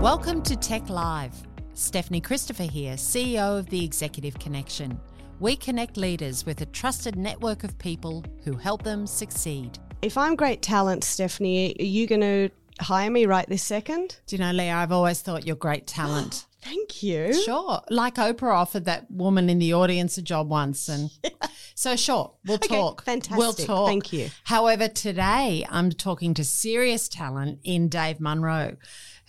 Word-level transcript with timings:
Welcome 0.00 0.40
to 0.44 0.56
TEC 0.56 0.88
Live. 0.88 1.34
Stephanie 1.74 2.22
Christopher 2.22 2.62
here, 2.62 2.94
CEO 2.94 3.58
of 3.58 3.68
the 3.68 3.84
Executive 3.84 4.38
Connection. 4.38 4.98
We 5.40 5.56
connect 5.56 5.98
leaders 5.98 6.46
with 6.46 6.62
a 6.62 6.66
trusted 6.66 7.16
network 7.16 7.64
of 7.64 7.76
people 7.78 8.24
who 8.42 8.56
help 8.56 8.82
them 8.82 9.06
succeed. 9.06 9.78
If 10.00 10.16
I'm 10.16 10.36
great 10.36 10.62
talent, 10.62 11.04
Stephanie, 11.04 11.76
are 11.78 11.84
you 11.84 12.06
going 12.06 12.22
to 12.22 12.48
hire 12.80 13.10
me 13.10 13.26
right 13.26 13.46
this 13.48 13.62
second? 13.62 14.20
Do 14.26 14.36
you 14.36 14.40
know, 14.40 14.52
Leah, 14.52 14.74
I've 14.76 14.92
always 14.92 15.20
thought 15.20 15.46
you're 15.46 15.56
great 15.56 15.86
talent. 15.86 16.46
Thank 16.62 17.02
you. 17.02 17.32
Sure. 17.44 17.80
Like 17.90 18.16
Oprah 18.16 18.54
offered 18.54 18.84
that 18.86 19.10
woman 19.10 19.48
in 19.48 19.58
the 19.58 19.72
audience 19.74 20.18
a 20.18 20.22
job 20.22 20.48
once. 20.50 20.88
And 20.90 21.10
so, 21.74 21.96
sure, 21.96 22.34
we'll 22.46 22.56
Okay, 22.56 22.76
talk. 22.76 23.02
fantastic. 23.02 23.38
We'll 23.38 23.52
talk. 23.54 23.88
Thank 23.88 24.12
you. 24.12 24.28
However, 24.44 24.88
today 24.88 25.66
I'm 25.70 25.90
talking 25.90 26.34
to 26.34 26.44
serious 26.44 27.08
talent 27.08 27.60
in 27.64 27.88
Dave 27.88 28.20
Munro, 28.20 28.76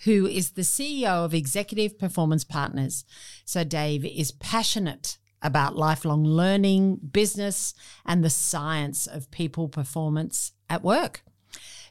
who 0.04 0.26
is 0.26 0.50
the 0.50 0.62
CEO 0.62 1.24
of 1.24 1.34
Executive 1.34 1.98
Performance 1.98 2.44
Partners. 2.44 3.04
So, 3.44 3.64
Dave 3.64 4.04
is 4.04 4.32
passionate 4.32 5.18
about 5.40 5.76
lifelong 5.76 6.24
learning, 6.24 6.96
business, 7.12 7.74
and 8.06 8.22
the 8.22 8.30
science 8.30 9.06
of 9.06 9.30
people 9.30 9.68
performance 9.68 10.52
at 10.70 10.82
work. 10.82 11.22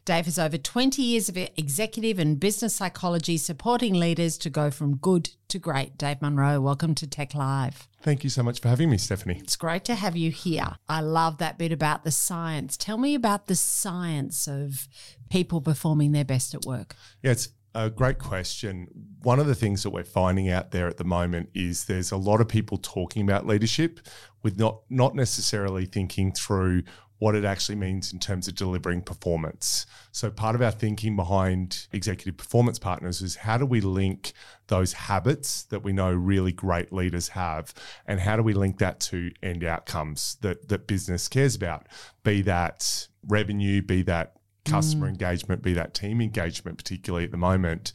Dave 0.03 0.25
has 0.25 0.39
over 0.39 0.57
20 0.57 0.99
years 1.01 1.29
of 1.29 1.37
executive 1.37 2.17
and 2.17 2.39
business 2.39 2.75
psychology 2.75 3.37
supporting 3.37 3.93
leaders 3.93 4.35
to 4.39 4.49
go 4.49 4.71
from 4.71 4.97
good 4.97 5.29
to 5.47 5.59
great. 5.59 5.95
Dave 5.95 6.23
Munro, 6.23 6.59
welcome 6.59 6.95
to 6.95 7.05
TEC 7.05 7.35
Live. 7.35 7.87
Thank 8.01 8.23
you 8.23 8.31
so 8.31 8.41
much 8.41 8.59
for 8.59 8.69
having 8.69 8.89
me, 8.89 8.97
Stephanie. 8.97 9.39
It's 9.43 9.55
great 9.55 9.85
to 9.85 9.93
have 9.93 10.17
you 10.17 10.31
here. 10.31 10.75
I 10.89 11.01
love 11.01 11.37
that 11.37 11.59
bit 11.59 11.71
about 11.71 12.03
the 12.03 12.09
science. 12.09 12.77
Tell 12.77 12.97
me 12.97 13.13
about 13.13 13.45
the 13.45 13.55
science 13.55 14.47
of 14.47 14.87
people 15.29 15.61
performing 15.61 16.13
their 16.13 16.25
best 16.25 16.55
at 16.55 16.65
work. 16.65 16.95
Yeah, 17.21 17.33
it's 17.33 17.49
a 17.73 17.89
great 17.89 18.19
question. 18.19 18.87
One 19.23 19.39
of 19.39 19.47
the 19.47 19.55
things 19.55 19.83
that 19.83 19.91
we're 19.91 20.03
finding 20.03 20.49
out 20.49 20.71
there 20.71 20.87
at 20.87 20.97
the 20.97 21.03
moment 21.03 21.49
is 21.53 21.85
there's 21.85 22.11
a 22.11 22.17
lot 22.17 22.41
of 22.41 22.47
people 22.47 22.77
talking 22.77 23.23
about 23.23 23.47
leadership 23.47 23.99
with 24.43 24.59
not 24.59 24.81
not 24.89 25.15
necessarily 25.15 25.85
thinking 25.85 26.31
through 26.31 26.83
what 27.21 27.35
it 27.35 27.45
actually 27.45 27.75
means 27.75 28.11
in 28.11 28.17
terms 28.17 28.47
of 28.47 28.55
delivering 28.55 28.99
performance. 28.99 29.85
So 30.11 30.31
part 30.31 30.55
of 30.55 30.61
our 30.63 30.71
thinking 30.71 31.15
behind 31.15 31.87
executive 31.91 32.35
performance 32.35 32.79
partners 32.79 33.21
is 33.21 33.35
how 33.35 33.59
do 33.59 33.65
we 33.67 33.79
link 33.79 34.33
those 34.67 34.93
habits 34.93 35.61
that 35.65 35.83
we 35.83 35.93
know 35.93 36.11
really 36.11 36.51
great 36.51 36.91
leaders 36.91 37.27
have 37.29 37.75
and 38.07 38.19
how 38.19 38.37
do 38.37 38.41
we 38.41 38.55
link 38.55 38.79
that 38.79 38.99
to 39.01 39.31
end 39.43 39.63
outcomes 39.63 40.37
that 40.41 40.67
that 40.69 40.87
business 40.87 41.27
cares 41.27 41.53
about 41.53 41.85
be 42.23 42.41
that 42.41 43.07
revenue 43.27 43.83
be 43.83 44.01
that 44.01 44.37
customer 44.65 45.07
mm. 45.07 45.11
engagement, 45.11 45.61
be 45.61 45.73
that 45.73 45.93
team 45.93 46.21
engagement, 46.21 46.77
particularly 46.77 47.25
at 47.25 47.31
the 47.31 47.37
moment. 47.37 47.93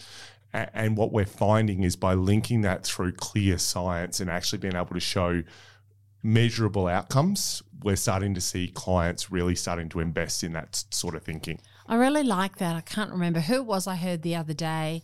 A- 0.53 0.77
And 0.77 0.97
what 0.97 1.13
we're 1.13 1.25
finding 1.25 1.85
is 1.85 1.97
by 1.97 2.15
linking 2.15 2.63
that 2.63 2.85
through 2.85 3.13
clear 3.13 3.59
science 3.59 4.21
and 4.21 4.31
actually 4.31 4.59
being 4.59 4.77
able 4.77 4.95
to 4.95 5.01
show 5.01 5.43
measurable 6.23 6.89
outcomes, 6.89 7.63
we're 7.83 7.97
starting 7.97 8.35
to 8.35 8.41
see 8.41 8.69
clients 8.69 9.31
really 9.31 9.55
starting 9.55 9.89
to 9.91 10.01
invest 10.01 10.43
in 10.43 10.53
that 10.55 10.85
sort 10.91 11.15
of 11.15 11.23
thinking. 11.23 11.61
I 11.87 11.95
really 11.97 12.25
like 12.25 12.57
that. 12.57 12.75
I 12.75 12.81
can't 12.81 13.11
remember 13.13 13.41
who 13.41 13.57
it 13.57 13.67
was 13.67 13.87
I 13.87 13.97
heard 13.97 14.23
the 14.23 14.35
other 14.35 14.55
day. 14.55 15.03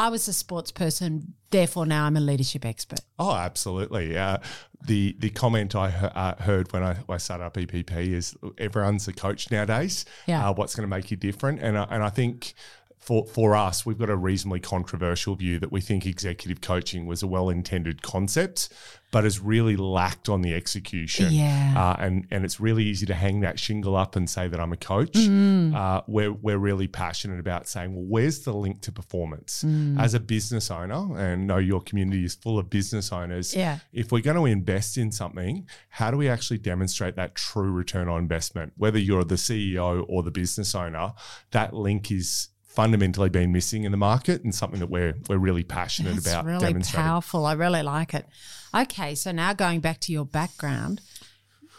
I 0.00 0.08
was 0.08 0.26
a 0.28 0.32
sports 0.32 0.72
person, 0.72 1.34
therefore 1.50 1.84
now 1.84 2.06
I'm 2.06 2.16
a 2.16 2.20
leadership 2.20 2.64
expert. 2.64 3.00
Oh, 3.18 3.34
absolutely. 3.34 4.16
Uh, 4.16 4.38
the 4.86 5.14
the 5.18 5.28
comment 5.28 5.74
I 5.74 5.90
he- 5.90 6.06
uh, 6.06 6.36
heard 6.36 6.72
when 6.72 6.82
I, 6.82 6.96
I 7.06 7.18
started 7.18 7.44
up 7.44 7.54
EPP 7.54 7.92
is 8.14 8.34
everyone's 8.56 9.06
a 9.08 9.12
coach 9.12 9.50
nowadays. 9.50 10.06
Yeah. 10.26 10.48
Uh, 10.48 10.54
what's 10.54 10.74
going 10.74 10.88
to 10.88 10.96
make 10.96 11.10
you 11.10 11.18
different? 11.18 11.60
And 11.60 11.76
I, 11.76 11.86
and 11.90 12.02
I 12.02 12.08
think 12.08 12.54
for 13.00 13.26
for 13.26 13.56
us, 13.56 13.86
we've 13.86 13.98
got 13.98 14.10
a 14.10 14.16
reasonably 14.16 14.60
controversial 14.60 15.34
view 15.34 15.58
that 15.58 15.72
we 15.72 15.80
think 15.80 16.04
executive 16.06 16.60
coaching 16.60 17.06
was 17.06 17.22
a 17.22 17.26
well 17.26 17.48
intended 17.48 18.02
concept, 18.02 18.68
but 19.10 19.24
has 19.24 19.40
really 19.40 19.74
lacked 19.74 20.28
on 20.28 20.42
the 20.42 20.52
execution. 20.54 21.32
Yeah. 21.32 21.74
Uh, 21.76 21.96
and 21.98 22.26
and 22.30 22.44
it's 22.44 22.60
really 22.60 22.84
easy 22.84 23.06
to 23.06 23.14
hang 23.14 23.40
that 23.40 23.58
shingle 23.58 23.96
up 23.96 24.16
and 24.16 24.28
say 24.28 24.48
that 24.48 24.60
I'm 24.60 24.72
a 24.74 24.76
coach. 24.76 25.14
Mm. 25.14 25.74
Uh, 25.74 26.02
we're 26.06 26.30
we're 26.32 26.58
really 26.58 26.88
passionate 26.88 27.40
about 27.40 27.66
saying, 27.66 27.94
well, 27.94 28.04
where's 28.04 28.40
the 28.40 28.52
link 28.52 28.82
to 28.82 28.92
performance 28.92 29.64
Mm. 29.66 29.98
as 29.98 30.12
a 30.12 30.20
business 30.20 30.70
owner? 30.70 31.18
And 31.18 31.46
know 31.46 31.56
your 31.56 31.80
community 31.80 32.24
is 32.24 32.34
full 32.34 32.58
of 32.58 32.68
business 32.68 33.12
owners. 33.12 33.56
Yeah. 33.56 33.78
If 33.94 34.12
we're 34.12 34.20
going 34.22 34.36
to 34.36 34.44
invest 34.44 34.98
in 34.98 35.10
something, 35.10 35.66
how 35.88 36.10
do 36.10 36.18
we 36.18 36.28
actually 36.28 36.58
demonstrate 36.58 37.16
that 37.16 37.34
true 37.34 37.72
return 37.72 38.08
on 38.08 38.18
investment? 38.20 38.74
Whether 38.76 38.98
you're 38.98 39.24
the 39.24 39.36
CEO 39.36 40.04
or 40.06 40.22
the 40.22 40.30
business 40.30 40.74
owner, 40.74 41.14
that 41.52 41.72
link 41.72 42.10
is 42.10 42.48
fundamentally 42.74 43.28
been 43.28 43.50
missing 43.52 43.84
in 43.84 43.90
the 43.90 43.98
market 43.98 44.44
and 44.44 44.54
something 44.54 44.78
that 44.80 44.88
we're 44.90 45.14
we're 45.28 45.38
really 45.38 45.64
passionate 45.64 46.14
That's 46.14 46.28
about 46.28 46.44
really 46.44 46.60
demonstrating. 46.66 47.04
powerful. 47.04 47.44
I 47.44 47.52
really 47.54 47.82
like 47.82 48.14
it. 48.14 48.26
Okay, 48.74 49.14
so 49.16 49.32
now 49.32 49.52
going 49.52 49.80
back 49.80 49.98
to 50.02 50.12
your 50.12 50.24
background, 50.24 51.00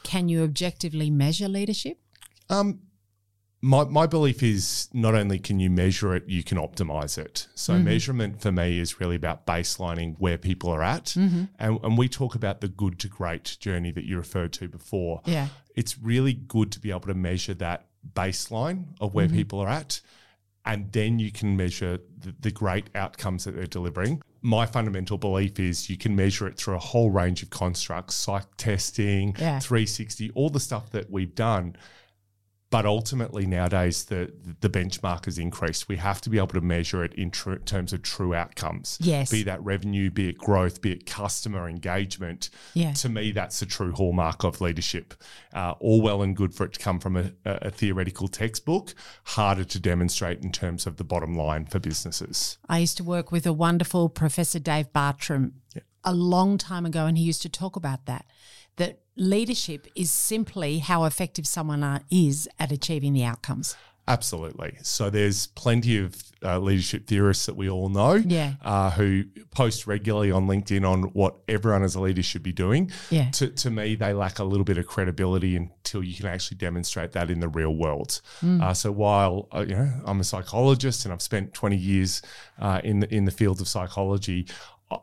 can 0.03 0.27
you 0.27 0.43
objectively 0.43 1.09
measure 1.09 1.47
leadership? 1.47 1.97
Um, 2.49 2.81
my, 3.61 3.85
my 3.85 4.07
belief 4.07 4.43
is 4.43 4.89
not 4.91 5.13
only 5.15 5.39
can 5.39 5.59
you 5.59 5.69
measure 5.69 6.13
it, 6.15 6.23
you 6.27 6.43
can 6.43 6.57
optimize 6.57 7.17
it. 7.17 7.47
So, 7.55 7.73
Mm-hmm. 7.73 7.83
measurement 7.85 8.41
for 8.41 8.51
me 8.51 8.79
is 8.79 8.99
really 8.99 9.15
about 9.15 9.45
baselining 9.45 10.15
where 10.17 10.37
people 10.37 10.69
are 10.71 10.83
at. 10.83 11.05
Mm-hmm. 11.05 11.43
And, 11.59 11.79
and 11.83 11.97
we 11.97 12.09
talk 12.09 12.35
about 12.35 12.59
the 12.59 12.67
good 12.67 12.99
to 12.99 13.07
great 13.07 13.55
journey 13.59 13.91
that 13.91 14.03
you 14.03 14.17
referred 14.17 14.51
to 14.53 14.67
before. 14.67 15.21
Yeah. 15.25 15.47
It's 15.75 15.97
really 15.99 16.33
good 16.33 16.71
to 16.73 16.79
be 16.79 16.89
able 16.89 17.01
to 17.01 17.13
measure 17.13 17.53
that 17.53 17.85
baseline 18.13 18.85
of 18.99 19.13
where 19.13 19.29
people 19.29 19.59
are 19.59 19.69
at. 19.69 20.01
And 20.65 20.91
then 20.91 21.17
you 21.19 21.31
can 21.31 21.57
measure 21.57 21.99
the, 22.19 22.35
the 22.39 22.51
great 22.51 22.89
outcomes 22.93 23.45
that 23.45 23.55
they're 23.55 23.65
delivering. 23.65 24.21
My 24.43 24.65
fundamental 24.65 25.17
belief 25.17 25.59
is 25.59 25.89
you 25.89 25.97
can 25.97 26.15
measure 26.15 26.47
it 26.47 26.57
through 26.57 26.75
a 26.75 26.79
whole 26.79 27.09
range 27.11 27.41
of 27.43 27.49
constructs, 27.49 28.15
psych 28.15 28.45
testing, 28.57 29.35
Yeah. 29.39 29.59
360, 29.59 30.31
all 30.35 30.49
the 30.49 30.59
stuff 30.59 30.91
that 30.91 31.09
we've 31.09 31.33
done. 31.35 31.75
But 32.71 32.85
ultimately, 32.85 33.45
nowadays, 33.45 34.05
the 34.05 34.31
the 34.61 34.69
benchmark 34.69 35.25
has 35.25 35.37
increased. 35.37 35.89
We 35.89 35.97
have 35.97 36.21
to 36.21 36.29
be 36.29 36.37
able 36.37 36.47
to 36.47 36.61
measure 36.61 37.03
it 37.03 37.13
in 37.13 37.29
tr- 37.29 37.55
terms 37.55 37.91
of 37.93 38.01
true 38.01 38.33
outcomes. 38.33 38.97
Yes. 39.01 39.29
Be 39.29 39.43
that 39.43 39.61
revenue, 39.63 40.09
be 40.09 40.29
it 40.29 40.37
growth, 40.37 40.81
be 40.81 40.93
it 40.93 41.05
customer 41.05 41.67
engagement. 41.67 42.49
Yeah. 42.73 42.93
To 42.93 43.09
me, 43.09 43.33
that's 43.33 43.61
a 43.61 43.65
true 43.65 43.91
hallmark 43.91 44.45
of 44.45 44.61
leadership. 44.61 45.13
Uh, 45.53 45.73
all 45.81 46.01
well 46.01 46.21
and 46.21 46.35
good 46.35 46.55
for 46.55 46.65
it 46.65 46.73
to 46.73 46.79
come 46.79 46.99
from 46.99 47.17
a, 47.17 47.31
a 47.45 47.59
a 47.63 47.69
theoretical 47.69 48.29
textbook, 48.29 48.95
harder 49.25 49.65
to 49.65 49.79
demonstrate 49.79 50.41
in 50.41 50.51
terms 50.51 50.87
of 50.87 50.95
the 50.95 51.03
bottom 51.03 51.35
line 51.35 51.65
for 51.65 51.79
businesses. 51.79 52.57
I 52.69 52.79
used 52.79 52.95
to 52.97 53.03
work 53.03 53.33
with 53.33 53.45
a 53.45 53.53
wonderful 53.53 54.07
Professor 54.07 54.59
Dave 54.59 54.93
Bartram 54.93 55.61
a 56.03 56.13
long 56.13 56.57
time 56.57 56.85
ago, 56.85 57.05
and 57.05 57.17
he 57.17 57.23
used 57.23 57.41
to 57.41 57.49
talk 57.49 57.75
about 57.75 58.05
that. 58.05 58.25
That 58.77 58.99
leadership 59.15 59.87
is 59.95 60.09
simply 60.11 60.79
how 60.79 61.03
effective 61.05 61.45
someone 61.47 61.83
are, 61.83 62.01
is 62.09 62.47
at 62.59 62.71
achieving 62.71 63.13
the 63.13 63.23
outcomes. 63.23 63.75
Absolutely. 64.07 64.77
So 64.81 65.09
there's 65.11 65.47
plenty 65.47 65.97
of 65.99 66.15
uh, 66.43 66.57
leadership 66.57 67.05
theorists 67.05 67.45
that 67.45 67.55
we 67.55 67.69
all 67.69 67.87
know 67.87 68.15
Yeah. 68.15 68.55
uh, 68.63 68.89
who 68.89 69.25
post 69.51 69.85
regularly 69.85 70.31
on 70.31 70.47
LinkedIn 70.47 70.89
on 70.89 71.03
what 71.13 71.35
everyone 71.47 71.83
as 71.83 71.93
a 71.93 72.01
leader 72.01 72.23
should 72.23 72.41
be 72.41 72.51
doing. 72.51 72.91
Yeah. 73.11 73.29
To, 73.31 73.47
to 73.49 73.69
me, 73.69 73.93
they 73.95 74.13
lack 74.13 74.39
a 74.39 74.43
little 74.43 74.63
bit 74.63 74.79
of 74.79 74.87
credibility 74.87 75.55
until 75.55 76.03
you 76.03 76.15
can 76.15 76.25
actually 76.25 76.57
demonstrate 76.57 77.11
that 77.11 77.29
in 77.29 77.41
the 77.41 77.47
real 77.47 77.75
world. 77.75 78.21
Uh, 78.43 78.73
so 78.73 78.91
while 78.91 79.47
uh, 79.53 79.59
you 79.67 79.75
know 79.75 79.91
I'm 80.03 80.19
a 80.19 80.23
psychologist 80.25 81.05
and 81.05 81.13
I've 81.13 81.21
spent 81.21 81.53
20 81.53 81.77
years 81.77 82.23
uh, 82.59 82.81
in 82.83 83.01
the, 83.01 83.13
in 83.15 83.25
the 83.25 83.31
field 83.31 83.61
of 83.61 83.67
psychology, 83.67 84.47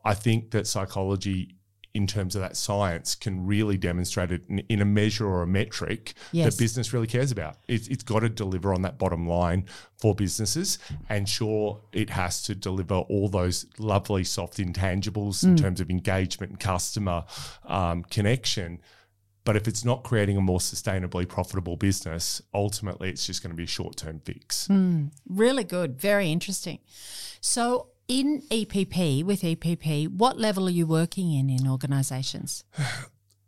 I 0.04 0.14
think 0.14 0.50
that 0.50 0.66
psychology 0.66 1.54
in 1.94 2.06
terms 2.06 2.36
of 2.36 2.42
that 2.42 2.56
science 2.56 3.14
can 3.14 3.46
really 3.46 3.76
demonstrate 3.76 4.30
it 4.30 4.42
in, 4.48 4.58
in 4.68 4.80
a 4.80 4.84
measure 4.84 5.26
or 5.26 5.42
a 5.42 5.46
metric 5.46 6.14
Yes. 6.32 6.54
that 6.54 6.62
business 6.62 6.92
really 6.92 7.06
cares 7.06 7.30
about. 7.32 7.56
It's, 7.66 7.88
it's 7.88 8.02
got 8.04 8.20
to 8.20 8.28
deliver 8.28 8.72
on 8.74 8.82
that 8.82 8.98
bottom 8.98 9.26
line 9.26 9.64
for 9.96 10.14
businesses. 10.14 10.78
And 11.08 11.28
sure, 11.28 11.80
it 11.92 12.10
has 12.10 12.42
to 12.44 12.54
deliver 12.54 12.94
all 12.96 13.28
those 13.28 13.66
lovely 13.78 14.24
soft 14.24 14.58
intangibles 14.58 15.42
in 15.42 15.56
terms 15.56 15.80
of 15.80 15.90
engagement 15.90 16.50
and 16.52 16.60
customer 16.60 17.24
um, 17.64 18.04
connection. 18.04 18.80
But 19.44 19.56
if 19.56 19.66
it's 19.66 19.82
not 19.84 20.04
creating 20.04 20.36
a 20.36 20.42
more 20.42 20.58
sustainably 20.58 21.26
profitable 21.26 21.76
business, 21.76 22.42
ultimately 22.52 23.08
it's 23.08 23.26
just 23.26 23.42
going 23.42 23.50
to 23.50 23.56
be 23.56 23.64
a 23.64 23.66
short 23.66 23.96
term 23.96 24.20
fix. 24.20 24.68
Really 25.26 25.64
good. 25.64 25.98
Very 25.98 26.30
interesting. 26.30 26.80
So, 27.40 27.88
in 28.08 28.42
EPP, 28.50 29.22
with 29.22 29.42
EPP, 29.42 30.08
what 30.08 30.38
level 30.38 30.66
are 30.66 30.70
you 30.70 30.86
working 30.86 31.32
in 31.32 31.50
in 31.50 31.68
organizations? 31.68 32.64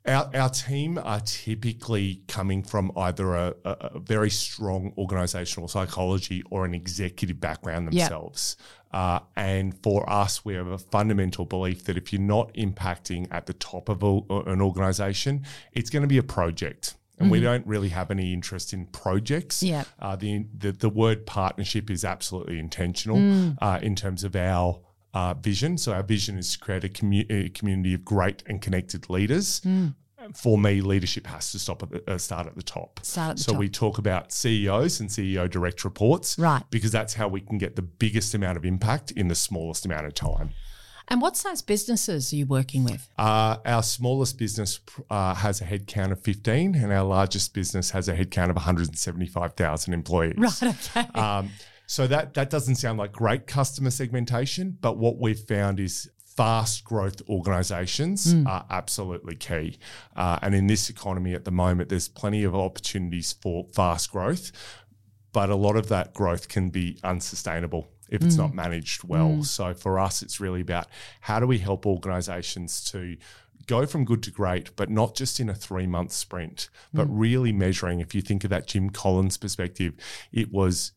Our, 0.06 0.30
our 0.34 0.48
team 0.48 0.96
are 0.96 1.20
typically 1.20 2.22
coming 2.26 2.62
from 2.62 2.90
either 2.96 3.34
a, 3.34 3.54
a, 3.66 3.70
a 3.70 3.98
very 4.00 4.30
strong 4.30 4.94
organizational 4.96 5.68
psychology 5.68 6.42
or 6.50 6.64
an 6.64 6.72
executive 6.72 7.38
background 7.38 7.92
Yep. 7.92 8.08
themselves. 8.08 8.56
Uh, 8.92 9.20
and 9.36 9.76
for 9.82 10.08
us, 10.08 10.42
we 10.42 10.54
have 10.54 10.68
a 10.68 10.78
fundamental 10.78 11.44
belief 11.44 11.84
that 11.84 11.98
if 11.98 12.14
you're 12.14 12.22
not 12.22 12.52
impacting 12.54 13.28
at 13.30 13.44
the 13.44 13.52
top 13.52 13.90
of 13.90 14.02
a, 14.02 14.20
an 14.50 14.62
organization, 14.62 15.44
it's 15.72 15.90
going 15.90 16.02
to 16.02 16.08
be 16.08 16.18
a 16.18 16.22
project. 16.22 16.94
And 17.20 17.30
we 17.30 17.40
don't 17.40 17.66
really 17.66 17.90
have 17.90 18.10
any 18.10 18.32
interest 18.32 18.72
in 18.72 18.86
projects. 18.86 19.62
Yep. 19.62 19.86
Uh, 19.98 20.16
the, 20.16 20.46
the 20.56 20.72
the 20.72 20.88
word 20.88 21.26
partnership 21.26 21.90
is 21.90 22.04
absolutely 22.04 22.58
intentional 22.58 23.54
uh, 23.60 23.78
in 23.82 23.94
terms 23.94 24.24
of 24.24 24.34
our 24.34 24.80
uh, 25.12 25.34
vision. 25.34 25.76
So 25.78 25.92
our 25.92 26.02
vision 26.02 26.38
is 26.38 26.52
to 26.52 26.58
create 26.58 26.84
a, 26.84 26.88
commu- 26.88 27.30
a 27.30 27.48
community 27.50 27.94
of 27.94 28.04
great 28.04 28.42
and 28.46 28.60
connected 28.62 29.10
leaders. 29.10 29.60
For 30.34 30.58
me, 30.58 30.82
leadership 30.82 31.26
has 31.26 31.50
to 31.52 31.58
stop 31.58 31.82
at 31.82 31.90
the, 31.90 32.12
uh, 32.12 32.18
start 32.18 32.46
at 32.46 32.54
the 32.54 32.62
top. 32.62 33.00
Start 33.02 33.30
at 33.30 33.36
the 33.38 33.42
so 33.42 33.52
top. 33.52 33.58
we 33.58 33.68
talk 33.70 33.96
about 33.96 34.32
CEOs 34.32 35.00
and 35.00 35.08
CEO 35.08 35.48
direct 35.48 35.82
reports, 35.82 36.38
Right. 36.38 36.62
Because 36.70 36.92
that's 36.92 37.14
how 37.14 37.26
we 37.26 37.40
can 37.40 37.56
get 37.56 37.74
the 37.74 37.82
biggest 37.82 38.34
amount 38.34 38.58
of 38.58 38.64
impact 38.66 39.10
in 39.12 39.28
the 39.28 39.34
smallest 39.34 39.86
amount 39.86 40.06
of 40.06 40.12
time. 40.14 40.50
And 41.10 41.20
what 41.20 41.36
size 41.36 41.60
businesses 41.60 42.32
are 42.32 42.36
you 42.36 42.46
working 42.46 42.84
with? 42.84 43.08
Uh, 43.18 43.56
our 43.66 43.82
smallest 43.82 44.38
business 44.38 44.78
uh, 45.10 45.34
has 45.34 45.60
a 45.60 45.64
headcount 45.64 46.12
of 46.12 46.20
15, 46.20 46.76
and 46.76 46.92
our 46.92 47.02
largest 47.02 47.52
business 47.52 47.90
has 47.90 48.08
a 48.08 48.14
headcount 48.14 48.50
of 48.50 48.56
175,000 48.56 49.92
employees. 49.92 50.34
Right, 50.38 50.62
okay. 50.62 51.18
Um, 51.18 51.50
so 51.86 52.06
that 52.06 52.34
that 52.34 52.50
doesn't 52.50 52.76
sound 52.76 52.98
like 52.98 53.10
great 53.10 53.48
customer 53.48 53.90
segmentation, 53.90 54.78
but 54.80 54.96
what 54.96 55.18
we've 55.18 55.40
found 55.40 55.80
is 55.80 56.08
fast 56.24 56.84
growth 56.84 57.20
organizations 57.28 58.32
are 58.46 58.64
absolutely 58.70 59.34
key. 59.34 59.76
Uh, 60.14 60.38
and 60.40 60.54
in 60.54 60.68
this 60.68 60.88
economy 60.88 61.34
at 61.34 61.44
the 61.44 61.50
moment, 61.50 61.88
there's 61.88 62.08
plenty 62.08 62.44
of 62.44 62.54
opportunities 62.54 63.34
for 63.42 63.66
fast 63.74 64.12
growth, 64.12 64.52
but 65.32 65.50
a 65.50 65.56
lot 65.56 65.76
of 65.76 65.88
that 65.88 66.14
growth 66.14 66.48
can 66.48 66.70
be 66.70 66.98
unsustainable 67.02 67.88
if 68.10 68.22
it's 68.22 68.36
not 68.36 68.54
managed 68.54 69.04
well. 69.04 69.42
So 69.44 69.72
for 69.72 69.98
us, 69.98 70.22
it's 70.22 70.40
really 70.40 70.60
about 70.60 70.88
how 71.20 71.40
do 71.40 71.46
we 71.46 71.58
help 71.58 71.86
organizations 71.86 72.82
to 72.90 73.16
go 73.66 73.86
from 73.86 74.04
good 74.04 74.22
to 74.24 74.30
great, 74.30 74.74
but 74.76 74.90
not 74.90 75.14
just 75.14 75.38
in 75.38 75.48
a 75.48 75.54
three 75.54 75.86
month 75.86 76.12
sprint, 76.12 76.68
but 76.92 77.06
really 77.06 77.52
measuring. 77.52 78.00
If 78.00 78.14
you 78.14 78.20
think 78.20 78.44
of 78.44 78.50
that 78.50 78.66
Jim 78.66 78.90
Collins 78.90 79.36
perspective, 79.36 79.94
it 80.32 80.50
was 80.52 80.92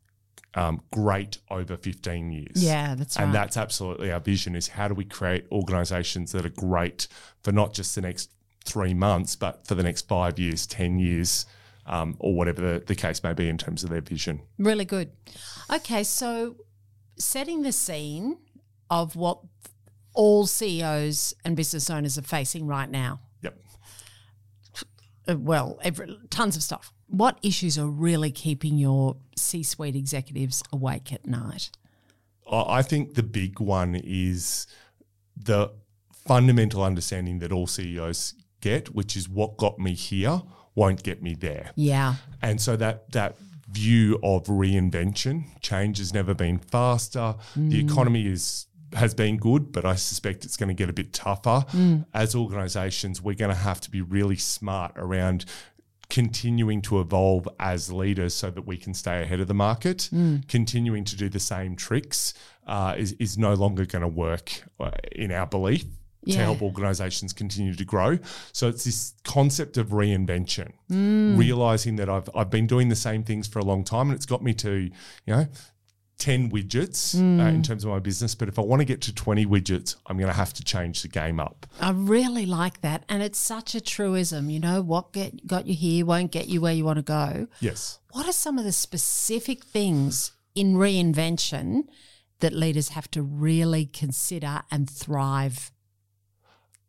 um, 0.56 0.82
great 0.92 1.38
over 1.50 1.78
15 1.78 2.32
years. 2.32 2.64
Yeah, 2.64 2.96
that's 2.96 3.18
right. 3.18 3.26
And 3.26 3.34
that's 3.34 3.58
absolutely 3.58 4.12
our 4.12 4.20
vision 4.20 4.56
is 4.56 4.70
how 4.70 4.88
do 4.88 4.94
we 4.94 5.06
create 5.06 5.46
organizations 5.52 6.32
that 6.32 6.46
are 6.46 6.50
great 6.50 7.08
for 7.44 7.52
not 7.52 7.74
just 7.74 7.96
the 7.96 8.02
next 8.02 8.32
three 8.66 8.94
months, 8.94 9.36
but 9.36 9.68
for 9.68 9.76
the 9.76 9.84
next 9.84 10.08
five 10.08 10.40
years, 10.40 10.66
10 10.68 11.00
years, 11.00 11.46
um, 11.86 12.16
or 12.20 12.34
whatever 12.36 12.62
the, 12.62 12.80
the 12.86 12.96
case 12.96 13.24
may 13.24 13.34
be 13.34 13.50
in 13.50 13.58
terms 13.58 13.84
of 13.84 13.90
their 13.90 14.02
vision. 14.02 14.42
Really 14.58 14.86
good. 14.86 15.12
Okay, 15.72 16.04
so 16.04 16.56
setting 17.18 17.62
the 17.64 17.72
scene 17.72 18.38
of 18.90 19.16
what 19.16 19.40
all 20.14 20.46
CEOs 20.46 21.34
and 21.44 21.56
business 21.56 21.90
owners 21.90 22.18
are 22.18 22.24
facing 22.24 22.68
right 22.68 22.90
now. 22.90 23.20
Yep. 23.42 23.58
Uh, 25.28 25.38
well, 25.38 25.80
every, 25.82 26.18
tons 26.30 26.56
of 26.56 26.64
stuff. 26.64 26.94
What 27.08 27.40
issues 27.42 27.78
are 27.78 27.88
really 27.88 28.32
keeping 28.32 28.78
your 28.78 29.18
C 29.36 29.64
suite 29.64 29.96
executives 29.96 30.64
awake 30.72 31.12
at 31.14 31.26
night? 31.26 31.72
I 32.52 32.80
I 32.80 32.82
think 32.82 33.16
the 33.16 33.24
big 33.24 33.60
one 33.60 33.96
is 33.96 34.68
the 35.36 35.72
fundamental 36.26 36.84
understanding 36.84 37.40
that 37.40 37.52
all 37.52 37.68
CEOs 37.68 38.36
get, 38.62 38.94
which 38.96 39.16
is 39.16 39.28
what 39.28 39.58
got 39.58 39.80
me 39.80 39.94
here 39.94 40.42
won't 40.76 41.04
get 41.04 41.22
me 41.22 41.36
there. 41.36 41.72
Yeah. 41.76 42.16
And 42.42 42.60
so 42.60 42.76
that 42.78 43.12
that 43.12 43.36
view 43.74 44.20
of 44.24 44.46
reinvention, 44.46 45.46
change 45.62 45.98
has 45.98 46.14
never 46.14 46.34
been 46.34 46.60
faster. 46.60 47.36
The 47.56 47.80
economy 47.86 48.28
is 48.28 48.68
has 48.94 49.16
been 49.16 49.38
good, 49.38 49.72
but 49.72 49.86
I 49.86 49.96
suspect 49.96 50.46
it's 50.46 50.56
going 50.56 50.70
to 50.70 50.76
get 50.76 50.88
a 50.90 50.94
bit 50.94 51.14
tougher. 51.14 51.66
As 52.14 52.36
organizations, 52.36 53.22
we're 53.22 53.36
going 53.36 53.50
to 53.50 53.56
have 53.70 53.82
to 53.82 53.92
be 53.92 54.02
really 54.02 54.36
smart 54.38 54.92
around 54.96 55.46
continuing 56.10 56.80
to 56.84 57.00
evolve 57.00 57.48
as 57.60 57.92
leaders 57.92 58.36
so 58.36 58.52
that 58.52 58.68
we 58.68 58.78
can 58.78 58.94
stay 58.94 59.24
ahead 59.24 59.40
of 59.40 59.48
the 59.48 59.54
market. 59.56 60.10
Continuing 60.48 61.04
to 61.06 61.16
do 61.16 61.28
the 61.28 61.40
same 61.40 61.76
tricks 61.76 62.36
uh, 62.68 62.94
is, 62.98 63.14
is 63.14 63.36
no 63.38 63.56
longer 63.56 63.86
going 63.86 64.04
to 64.04 64.08
work 64.08 64.64
uh, 64.80 64.92
in 65.12 65.32
our 65.32 65.48
belief 65.48 65.86
to 66.32 66.38
help 66.38 66.62
organizations 66.62 67.34
continue 67.34 67.74
to 67.76 67.86
grow. 67.86 68.18
So 68.52 68.68
it's 68.68 68.84
this 68.84 69.14
concept 69.24 69.78
of 69.78 69.90
reinvention, 69.90 70.74
realizing 70.90 71.98
that 71.98 72.10
I've, 72.10 72.30
I've 72.36 72.50
been 72.50 72.68
doing 72.68 72.90
the 72.90 72.96
same 72.96 73.24
things 73.24 73.48
for 73.48 73.60
a 73.60 73.66
long 73.66 73.84
time 73.84 74.10
and 74.10 74.16
it's 74.16 74.26
got 74.26 74.44
me 74.44 74.54
to, 74.56 74.72
you 74.72 74.92
know, 75.28 75.48
10 76.20 76.52
widgets 76.52 77.16
uh, 77.16 77.50
in 77.50 77.62
terms 77.64 77.84
of 77.84 77.90
my 77.90 78.00
business. 78.00 78.34
But 78.34 78.48
if 78.48 78.58
I 78.58 78.62
want 78.62 78.80
to 78.80 78.86
get 78.86 79.02
to 79.02 79.14
20 79.14 79.46
widgets, 79.46 79.98
I'm 80.06 80.18
going 80.18 80.30
to 80.30 80.36
have 80.36 80.54
to 80.54 80.64
change 80.64 81.02
the 81.02 81.10
game 81.10 81.40
up. 81.40 81.68
I 81.82 81.92
really 81.92 82.46
like 82.46 82.82
that. 82.82 83.04
And 83.10 83.22
it's 83.22 83.40
such 83.40 83.76
a 83.76 83.82
truism. 83.82 84.50
You 84.50 84.60
know, 84.60 84.82
what 84.82 85.12
get, 85.12 85.46
got 85.46 85.68
you 85.68 85.76
here 85.76 86.06
won't 86.06 86.32
get 86.32 86.48
you 86.48 86.62
where 86.62 86.74
you 86.74 86.86
want 86.86 86.98
to 86.98 87.04
go. 87.04 87.48
Yes. 87.60 88.00
What 88.12 88.28
are 88.28 88.34
some 88.34 88.58
of 88.58 88.64
the 88.64 88.72
specific 88.72 89.66
things 89.66 90.32
in 90.56 90.76
reinvention 90.76 91.88
that 92.40 92.54
leaders 92.54 92.90
have 92.90 93.10
to 93.12 93.22
really 93.22 93.86
consider 93.86 94.62
and 94.72 94.90
thrive 94.90 95.72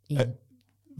in? 0.08 0.34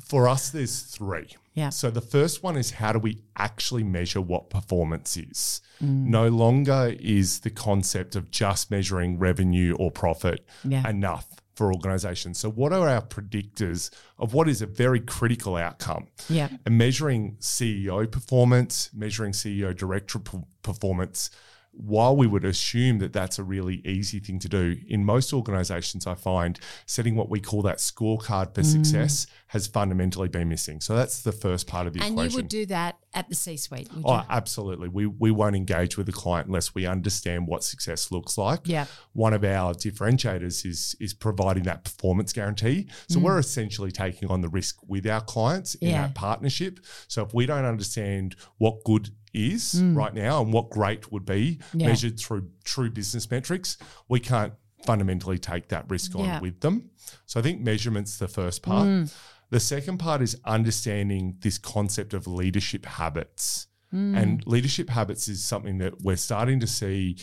For 0.04 0.28
us, 0.28 0.50
there's 0.50 0.82
three. 0.82 1.28
Yeah. 1.54 1.68
So 1.68 1.88
the 1.88 2.00
first 2.00 2.42
one 2.42 2.56
is 2.56 2.72
how 2.72 2.92
do 2.92 2.98
we 2.98 3.22
actually 3.36 3.84
measure 3.84 4.20
what 4.20 4.50
performance 4.50 5.16
is? 5.16 5.60
Mm. 5.82 6.06
No 6.06 6.28
longer 6.28 6.96
is 6.98 7.40
the 7.40 7.50
concept 7.50 8.16
of 8.16 8.30
just 8.32 8.72
measuring 8.72 9.18
revenue 9.20 9.76
or 9.78 9.92
profit 9.92 10.44
Yeah. 10.64 10.88
enough 10.88 11.28
for 11.54 11.72
organizations. 11.72 12.40
So 12.40 12.50
what 12.50 12.72
are 12.72 12.88
our 12.88 13.02
predictors 13.02 13.90
of 14.18 14.34
what 14.34 14.48
is 14.48 14.60
a 14.62 14.66
very 14.66 14.98
critical 14.98 15.54
outcome? 15.54 16.08
Yeah. 16.28 16.48
And 16.66 16.76
measuring 16.76 17.36
CEO 17.38 18.10
performance, 18.10 18.90
measuring 18.92 19.32
CEO 19.32 19.72
director 19.76 20.18
p- 20.18 20.38
performance, 20.62 21.30
while 21.76 22.16
we 22.16 22.26
would 22.26 22.44
assume 22.44 22.98
that 23.00 23.12
that's 23.12 23.38
a 23.38 23.42
really 23.42 23.82
easy 23.84 24.20
thing 24.20 24.38
to 24.38 24.48
do, 24.48 24.76
in 24.88 25.04
most 25.04 25.32
organizations, 25.32 26.06
I 26.06 26.14
find 26.14 26.58
setting 26.86 27.16
what 27.16 27.28
we 27.28 27.40
call 27.40 27.62
that 27.62 27.78
scorecard 27.78 28.54
for 28.54 28.62
Mm. 28.62 28.64
success 28.84 29.26
has 29.48 29.66
fundamentally 29.66 30.28
been 30.28 30.48
missing. 30.48 30.80
So 30.80 30.94
that's 30.96 31.22
the 31.22 31.32
first 31.32 31.66
part 31.66 31.86
of 31.86 31.92
the 31.92 32.00
and 32.00 32.12
equation. 32.14 32.30
you 32.30 32.36
would 32.36 32.48
do 32.48 32.66
that 32.66 32.96
at 33.12 33.28
the 33.28 33.34
C 33.34 33.56
suite, 33.56 33.88
Oh, 34.04 34.16
you? 34.16 34.22
absolutely. 34.30 34.88
We 34.88 35.06
we 35.06 35.30
won't 35.30 35.56
engage 35.56 35.96
with 35.96 36.08
a 36.08 36.12
client 36.12 36.46
unless 36.46 36.74
we 36.74 36.86
understand 36.86 37.46
what 37.48 37.62
success 37.64 38.10
looks 38.12 38.38
like. 38.38 38.60
Yeah. 38.66 38.86
One 39.12 39.32
of 39.34 39.44
our 39.44 39.74
differentiators 39.74 40.64
is 40.64 40.94
is 41.00 41.12
providing 41.14 41.64
that 41.64 41.84
performance 41.84 42.32
guarantee. 42.32 42.86
So 43.08 43.18
we're 43.20 43.38
essentially 43.38 43.90
taking 43.92 44.30
on 44.30 44.40
the 44.42 44.48
risk 44.48 44.76
with 44.86 45.06
our 45.06 45.20
clients 45.20 45.74
in 45.76 45.88
Mm. 45.88 45.90
Yeah. 45.92 46.02
that 46.02 46.14
partnership. 46.14 46.80
So 47.08 47.22
if 47.24 47.34
we 47.34 47.46
don't 47.46 47.64
understand 47.64 48.36
what 48.58 48.84
good 48.84 49.10
is 49.34 49.82
right 49.82 50.14
now 50.14 50.40
and 50.42 50.52
what 50.52 50.70
great 50.70 51.10
would 51.12 51.26
be 51.26 51.58
Mm. 51.72 51.80
Yeah. 51.80 51.86
measured 51.88 52.18
through 52.18 52.48
true 52.64 52.90
business 52.90 53.30
metrics, 53.30 53.76
we 54.08 54.20
can't 54.20 54.54
fundamentally 54.86 55.38
take 55.38 55.68
that 55.68 55.88
risk 55.90 56.14
on 56.14 56.24
Yeah. 56.24 56.40
with 56.40 56.60
them. 56.60 56.90
So 57.26 57.40
I 57.40 57.42
think 57.42 57.60
measurement's 57.60 58.18
the 58.18 58.28
first 58.28 58.62
part. 58.62 58.86
Mm. 58.86 59.14
The 59.50 59.60
second 59.60 59.98
part 59.98 60.20
is 60.22 60.36
understanding 60.44 61.36
this 61.40 61.58
concept 61.58 62.14
of 62.14 62.26
leadership 62.26 62.86
habits. 62.86 63.66
Mm. 63.92 64.16
And 64.20 64.46
leadership 64.46 64.90
habits 64.90 65.28
is 65.28 65.44
something 65.44 65.78
that 65.78 66.00
we're 66.02 66.16
starting 66.16 66.60
to 66.60 66.66
see 66.66 67.16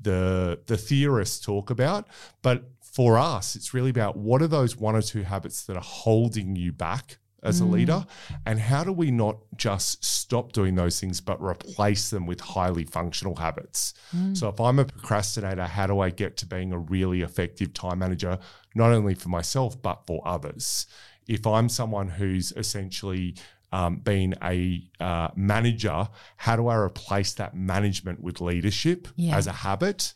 the 0.00 0.60
the 0.66 0.76
theorists 0.76 1.44
talk 1.44 1.70
about, 1.70 2.06
but 2.42 2.70
for 2.82 3.18
us 3.18 3.56
it's 3.56 3.72
really 3.72 3.90
about 3.90 4.16
what 4.16 4.42
are 4.42 4.46
those 4.48 4.76
one 4.76 4.94
or 4.96 5.02
two 5.02 5.22
habits 5.22 5.64
that 5.66 5.76
are 5.76 5.82
holding 5.82 6.56
you 6.56 6.72
back 6.72 7.18
as 7.42 7.60
a 7.60 7.64
Mm. 7.64 7.70
leader 7.72 8.06
and 8.44 8.58
how 8.58 8.82
do 8.82 8.92
we 8.92 9.10
not 9.10 9.36
just 9.56 10.04
stop 10.04 10.52
doing 10.52 10.74
those 10.74 10.98
things 10.98 11.20
but 11.20 11.40
replace 11.40 12.10
them 12.10 12.26
with 12.26 12.40
highly 12.40 12.84
functional 12.84 13.36
habits 13.36 13.94
Mm. 14.14 14.36
so 14.36 14.48
if 14.48 14.58
i'm 14.60 14.78
a 14.78 14.84
procrastinator 14.84 15.66
how 15.66 15.86
do 15.86 16.00
i 16.00 16.10
get 16.10 16.36
to 16.38 16.46
being 16.46 16.72
a 16.72 16.78
really 16.78 17.20
effective 17.22 17.72
time 17.74 17.98
manager 17.98 18.38
not 18.74 18.90
only 18.92 19.14
for 19.14 19.28
myself 19.28 19.80
but 19.80 20.06
for 20.06 20.26
others 20.26 20.86
if 21.28 21.46
i'm 21.46 21.68
someone 21.68 22.08
who's 22.08 22.52
essentially 22.52 23.34
um, 23.72 23.96
been 23.96 24.34
a 24.42 24.88
uh, 25.00 25.28
manager 25.36 26.08
how 26.36 26.56
do 26.56 26.68
i 26.68 26.74
replace 26.76 27.34
that 27.34 27.54
management 27.54 28.20
with 28.22 28.40
leadership 28.40 29.08
Yeah. 29.16 29.36
as 29.36 29.46
a 29.46 29.52
habit 29.52 30.14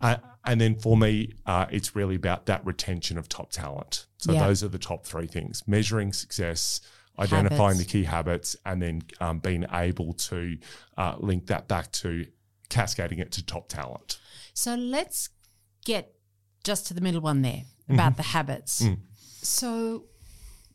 uh, 0.00 0.16
and 0.46 0.60
then 0.60 0.76
for 0.78 0.96
me, 0.96 1.34
uh, 1.44 1.66
it's 1.70 1.94
really 1.96 2.14
about 2.14 2.46
that 2.46 2.64
retention 2.64 3.18
of 3.18 3.28
top 3.28 3.50
talent. 3.50 4.06
So 4.18 4.32
Yeah. 4.32 4.46
those 4.46 4.62
are 4.64 4.68
the 4.68 4.78
top 4.78 5.04
three 5.04 5.26
things: 5.26 5.62
measuring 5.66 6.12
success, 6.12 6.80
identifying 7.18 7.76
Habits. 7.76 7.78
the 7.78 7.84
key 7.84 8.04
habits, 8.04 8.56
and 8.64 8.80
then 8.80 9.02
um, 9.20 9.38
being 9.40 9.64
able 9.72 10.12
to 10.14 10.56
uh, 10.96 11.16
link 11.18 11.46
that 11.46 11.68
back 11.68 11.92
to 11.92 12.26
cascading 12.68 13.18
it 13.18 13.32
to 13.32 13.44
top 13.44 13.68
talent. 13.68 14.18
So 14.54 14.74
let's 14.74 15.28
get 15.84 16.14
just 16.64 16.86
to 16.88 16.94
the 16.94 17.00
middle 17.00 17.20
one 17.20 17.42
there 17.42 17.62
about 17.88 18.16
the 18.16 18.22
habits. 18.22 18.82
Mm. 18.82 18.98
So, 19.42 20.04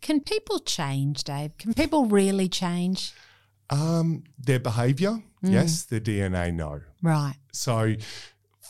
can 0.01 0.21
people 0.21 0.59
change, 0.59 1.23
Dave? 1.25 1.57
Can 1.57 1.73
people 1.73 2.05
really 2.05 2.47
change? 2.47 3.11
Um, 3.69 4.23
their 4.37 4.59
behavior, 4.59 5.21
yes. 5.41 5.83
Their 5.83 5.99
DNA, 5.99 6.53
no. 6.53 6.81
Right. 7.01 7.35
So 7.51 7.95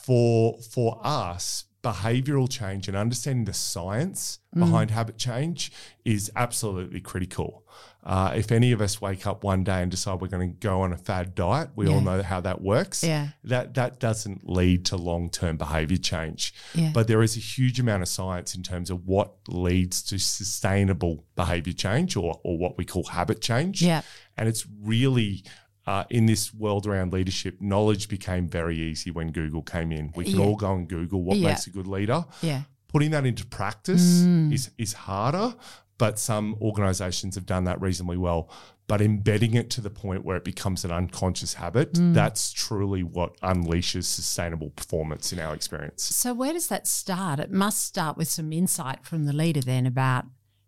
for 0.04 0.60
for 0.62 1.00
us, 1.04 1.66
behavioral 1.84 2.50
change 2.50 2.88
and 2.88 2.96
understanding 2.96 3.46
the 3.46 3.54
science 3.54 4.40
behind 4.54 4.92
habit 4.92 5.18
change 5.18 5.72
is 6.06 6.32
absolutely 6.36 7.00
critical. 7.02 7.66
Uh, 8.04 8.34
if 8.36 8.52
any 8.52 8.72
of 8.72 8.82
us 8.82 9.00
wake 9.00 9.28
up 9.28 9.44
one 9.44 9.64
day 9.64 9.82
and 9.82 9.92
decide 9.92 10.20
we're 10.20 10.28
going 10.28 10.52
to 10.52 10.60
go 10.60 10.82
on 10.82 10.92
a 10.92 10.98
fad 10.98 11.36
diet, 11.36 11.70
we 11.76 11.88
all 11.88 12.02
know 12.02 12.22
how 12.22 12.42
that 12.42 12.62
works. 12.62 13.04
Yeah. 13.04 13.30
That 13.44 13.76
that 13.76 14.00
doesn't 14.00 14.48
lead 14.50 14.86
to 14.86 14.98
long 14.98 15.30
term 15.30 15.58
behavior 15.58 15.98
change. 15.98 16.54
Yeah. 16.74 16.92
But 16.94 17.08
there 17.08 17.22
is 17.22 17.38
a 17.38 17.40
huge 17.40 17.80
amount 17.80 18.02
of 18.02 18.08
science 18.08 18.56
in 18.56 18.64
terms 18.64 18.90
of 18.90 19.08
what 19.08 19.34
leads 19.48 20.02
to 20.04 20.18
sustainable 20.18 21.26
behavior 21.36 21.74
change 21.74 22.16
or, 22.16 22.40
or 22.44 22.58
what 22.58 22.78
we 22.78 22.86
call 22.86 23.04
habit 23.04 23.40
change. 23.40 23.82
Yeah. 23.82 24.02
And 24.38 24.50
it's 24.50 24.66
really 24.82 25.44
uh, 25.88 26.04
in 26.10 26.26
this 26.28 26.54
world 26.54 26.86
around 26.86 27.12
leadership, 27.14 27.60
knowledge 27.60 28.08
became 28.08 28.48
very 28.48 28.78
easy 28.80 29.10
when 29.12 29.32
Google 29.32 29.62
came 29.64 29.92
in. 29.92 30.12
We 30.16 30.26
can 30.26 30.40
Yeah. 30.40 30.46
all 30.46 30.56
go 30.56 30.74
and 30.76 30.88
Google 30.88 31.24
what 31.24 31.38
Yeah. 31.38 31.50
makes 31.50 31.66
a 31.68 31.70
good 31.72 31.88
leader. 31.88 32.26
Yeah. 32.42 32.64
Putting 32.88 33.12
that 33.12 33.26
into 33.26 33.46
practice 33.46 34.22
Mm. 34.22 34.54
is 34.54 34.70
is 34.78 34.94
harder, 34.94 35.56
but 35.98 36.20
some 36.20 36.56
organizations 36.62 37.36
have 37.36 37.46
done 37.46 37.64
that 37.64 37.82
reasonably 37.82 38.18
well. 38.18 38.50
But 38.88 39.02
embedding 39.02 39.54
it 39.54 39.70
to 39.72 39.82
the 39.82 39.90
point 39.90 40.26
where 40.26 40.36
it 40.36 40.44
becomes 40.44 40.84
an 40.84 40.92
unconscious 40.92 41.54
habit, 41.54 41.94
Mm. 41.94 42.14
that's 42.14 42.52
truly 42.52 43.04
what 43.04 43.40
unleashes 43.42 44.04
sustainable 44.04 44.72
performance 44.72 45.32
in 45.32 45.40
our 45.40 45.54
experience. 45.56 46.04
So 46.04 46.34
where 46.34 46.52
does 46.54 46.68
that 46.68 46.88
start? 46.88 47.40
It 47.40 47.52
must 47.52 47.86
start 47.86 48.18
with 48.18 48.28
some 48.30 48.52
insight 48.52 49.06
from 49.06 49.24
the 49.26 49.34
leader 49.34 49.62
then 49.62 49.86
about 49.86 50.26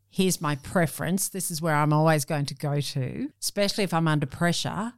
here's 0.10 0.40
my 0.40 0.56
preference. 0.56 1.28
This 1.28 1.52
is 1.52 1.62
where 1.62 1.76
I'm 1.76 1.92
always 1.92 2.24
going 2.24 2.46
to 2.46 2.56
go 2.56 2.80
to, 2.80 3.30
especially 3.42 3.84
if 3.84 3.94
I'm 3.94 4.08
under 4.08 4.28
pressure. 4.28 4.94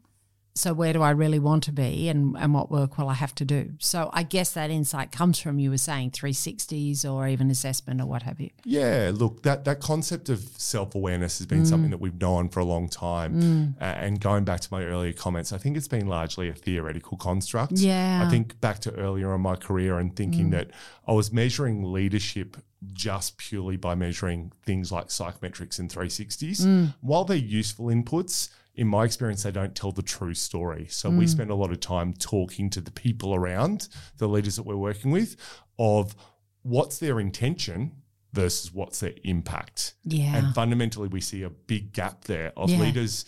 So 0.57 0.74
where 0.74 0.93
do 0.93 1.01
I 1.01 1.09
really 1.12 1.38
want 1.38 1.63
to 1.63 1.74
be 1.74 2.07
and, 2.07 2.33
and 2.38 2.53
what 2.53 2.71
work 2.71 2.97
will 2.97 3.09
I 3.09 3.13
have 3.13 3.35
to 3.35 3.45
do? 3.45 3.74
So 3.79 4.09
I 4.13 4.24
guess 4.24 4.51
that 4.53 4.69
insight 4.69 5.12
comes 5.12 5.38
from 5.38 5.59
you 5.59 5.69
were 5.69 5.77
saying 5.77 6.12
360s 6.12 7.03
or 7.03 7.27
even 7.27 7.51
assessment 7.51 8.00
or 8.00 8.05
what 8.05 8.24
have 8.24 8.39
you. 8.39 8.51
Yeah, 8.63 9.12
look, 9.13 9.43
that 9.43 9.65
that 9.65 9.81
concept 9.81 10.29
of 10.29 10.39
self 10.57 10.95
awareness 10.95 11.39
has 11.39 11.45
been 11.47 11.63
Mm. 11.63 11.67
something 11.67 11.89
that 11.91 12.00
we've 12.00 12.19
known 12.21 12.47
for 12.47 12.62
a 12.62 12.65
long 12.65 12.88
time. 12.88 13.75
A- 13.81 13.83
and 13.83 14.19
going 14.21 14.45
back 14.45 14.62
to 14.62 14.67
my 14.71 14.83
earlier 14.85 15.12
comments, 15.12 15.51
I 15.51 15.57
think 15.57 15.75
it's 15.75 15.89
been 15.89 16.07
largely 16.07 16.47
a 16.47 16.53
theoretical 16.53 17.17
construct. 17.17 17.74
Yeah. 17.74 18.21
Mm. 18.21 18.27
I 18.27 18.29
think 18.29 18.62
back 18.62 18.79
to 18.79 18.93
earlier 18.95 19.35
in 19.35 19.41
my 19.41 19.57
career 19.57 20.00
and 20.00 20.15
thinking 20.15 20.51
that 20.51 20.71
I 21.05 21.12
was 21.12 21.33
measuring 21.33 21.83
leadership 21.91 22.55
just 22.93 23.38
purely 23.38 23.75
by 23.75 23.93
measuring 23.95 24.53
things 24.63 24.89
like 24.89 25.07
psychometrics 25.07 25.79
and 25.79 25.89
360s. 25.89 26.62
Mm. 26.65 26.93
While 27.01 27.25
they're 27.25 27.35
useful 27.35 27.88
inputs, 27.88 28.50
in 28.75 28.88
my 28.88 29.03
experience, 29.05 29.44
they 29.44 29.51
don't 29.51 29.74
tell 29.75 29.91
the 29.91 30.01
true 30.01 30.34
story. 30.34 30.88
So 30.89 31.10
Mm. 31.10 31.17
we 31.20 31.27
spend 31.27 31.50
a 31.50 31.55
lot 31.55 31.72
of 31.72 31.79
time 31.79 32.13
talking 32.13 32.70
to 32.72 32.82
the 32.82 32.91
people 32.91 33.34
around 33.34 33.88
the 34.17 34.27
leaders 34.27 34.55
that 34.58 34.63
we're 34.63 34.75
working 34.77 35.12
with 35.12 35.36
of 35.79 36.15
what's 36.62 36.98
their 37.00 37.20
intention 37.20 37.94
versus 38.34 38.74
what's 38.74 39.00
their 39.00 39.13
impact. 39.24 39.94
Yeah. 40.03 40.36
And 40.36 40.53
fundamentally, 40.53 41.08
we 41.08 41.22
see 41.22 41.41
a 41.44 41.50
big 41.50 41.94
gap 41.94 42.25
there 42.25 42.51
of 42.58 42.70
Yeah. 42.70 42.79
leaders, 42.79 43.24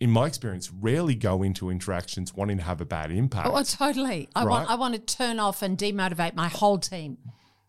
in 0.00 0.10
my 0.10 0.26
experience, 0.26 0.72
rarely 0.72 1.14
go 1.14 1.42
into 1.42 1.70
interactions 1.70 2.34
wanting 2.34 2.56
to 2.56 2.64
have 2.64 2.80
a 2.80 2.84
bad 2.86 3.10
impact. 3.12 3.48
Oh, 3.52 3.62
totally. 3.62 4.28
I 4.34 4.44
want 4.44 4.68
I 4.70 4.74
want 4.74 4.94
to 4.94 5.00
turn 5.00 5.38
off 5.38 5.62
and 5.62 5.78
demotivate 5.78 6.34
my 6.34 6.48
whole 6.48 6.78
team. 6.78 7.18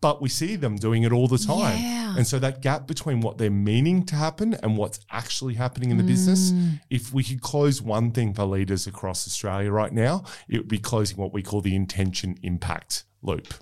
But 0.02 0.20
we 0.20 0.28
see 0.28 0.56
them 0.56 0.76
doing 0.76 1.02
it 1.04 1.12
all 1.12 1.28
the 1.28 1.38
time. 1.38 1.78
Yeah. 1.82 2.14
And 2.16 2.26
so 2.26 2.38
that 2.40 2.60
gap 2.60 2.86
between 2.86 3.20
what 3.22 3.38
they're 3.38 3.50
meaning 3.72 4.04
to 4.06 4.14
happen 4.16 4.52
and 4.62 4.76
what's 4.76 5.00
actually 5.10 5.54
happening 5.54 5.90
in 5.90 5.96
the 5.96 6.04
business, 6.04 6.50
Mm. 6.52 6.80
if 6.90 7.14
we 7.14 7.22
could 7.24 7.40
close 7.40 7.80
one 7.80 8.10
thing 8.10 8.34
for 8.34 8.44
leaders 8.44 8.86
across 8.86 9.26
Australia 9.26 9.70
right 9.72 9.92
now, 9.92 10.24
it 10.48 10.58
would 10.58 10.68
be 10.68 10.78
closing 10.78 11.16
what 11.16 11.32
we 11.32 11.42
call 11.42 11.60
the 11.62 11.74
intention 11.74 12.36
impact 12.42 13.04
loop. 13.22 13.54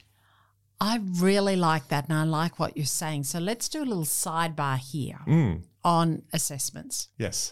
I 0.80 1.00
really 1.28 1.56
like 1.56 1.88
that 1.88 2.08
and 2.08 2.16
I 2.16 2.24
like 2.24 2.58
what 2.58 2.76
you're 2.76 2.86
saying. 2.86 3.24
So 3.24 3.38
let's 3.38 3.68
do 3.68 3.82
a 3.82 3.88
little 3.92 4.04
sidebar 4.04 4.78
here 4.78 5.20
Mm. 5.26 5.62
on 5.84 6.22
assessments. 6.32 7.08
Yes. 7.18 7.50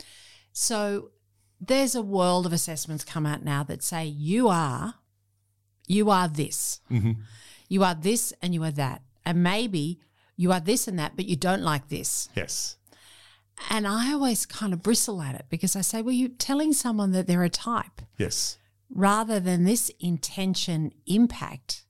So 0.52 1.10
there's 1.60 1.94
a 1.94 2.02
world 2.02 2.46
of 2.46 2.52
assessments 2.52 3.04
come 3.04 3.26
out 3.26 3.44
now 3.44 3.62
that 3.64 3.82
say 3.82 4.04
you 4.06 4.48
are 4.48 4.94
you 5.86 6.10
are 6.10 6.28
this. 6.28 6.80
hmm 6.88 7.12
You 7.68 7.84
are 7.84 7.94
this 7.94 8.32
and 8.42 8.54
you 8.54 8.62
are 8.64 8.70
that. 8.72 9.02
And 9.24 9.42
maybe 9.42 10.00
you 10.36 10.52
are 10.52 10.60
this 10.60 10.88
and 10.88 10.98
that, 10.98 11.16
but 11.16 11.26
you 11.26 11.36
don't 11.36 11.62
like 11.62 11.88
this. 11.88 12.28
Yes. 12.34 12.76
And 13.70 13.86
I 13.86 14.12
always 14.12 14.46
kind 14.46 14.72
of 14.72 14.82
bristle 14.82 15.20
at 15.20 15.34
it 15.34 15.46
because 15.50 15.74
I 15.76 15.80
say, 15.80 16.00
well, 16.00 16.14
you're 16.14 16.28
telling 16.28 16.72
someone 16.72 17.10
that 17.12 17.26
they're 17.26 17.42
a 17.42 17.50
type 17.50 18.02
Yes. 18.16 18.56
rather 18.88 19.40
than 19.40 19.64
this 19.64 19.90
intention 20.00 20.92
impact 21.06 21.84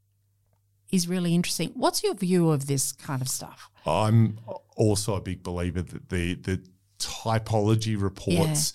is 0.90 1.06
really 1.06 1.34
interesting. 1.34 1.70
What's 1.74 2.02
your 2.02 2.14
view 2.14 2.50
of 2.50 2.66
this 2.66 2.92
kind 2.92 3.20
of 3.20 3.28
stuff? 3.28 3.70
I'm 3.84 4.38
also 4.76 5.14
a 5.14 5.20
big 5.20 5.42
believer 5.42 5.82
that 5.82 6.08
the 6.08 6.34
the 6.34 6.62
typology 6.98 8.00
reports 8.00 8.72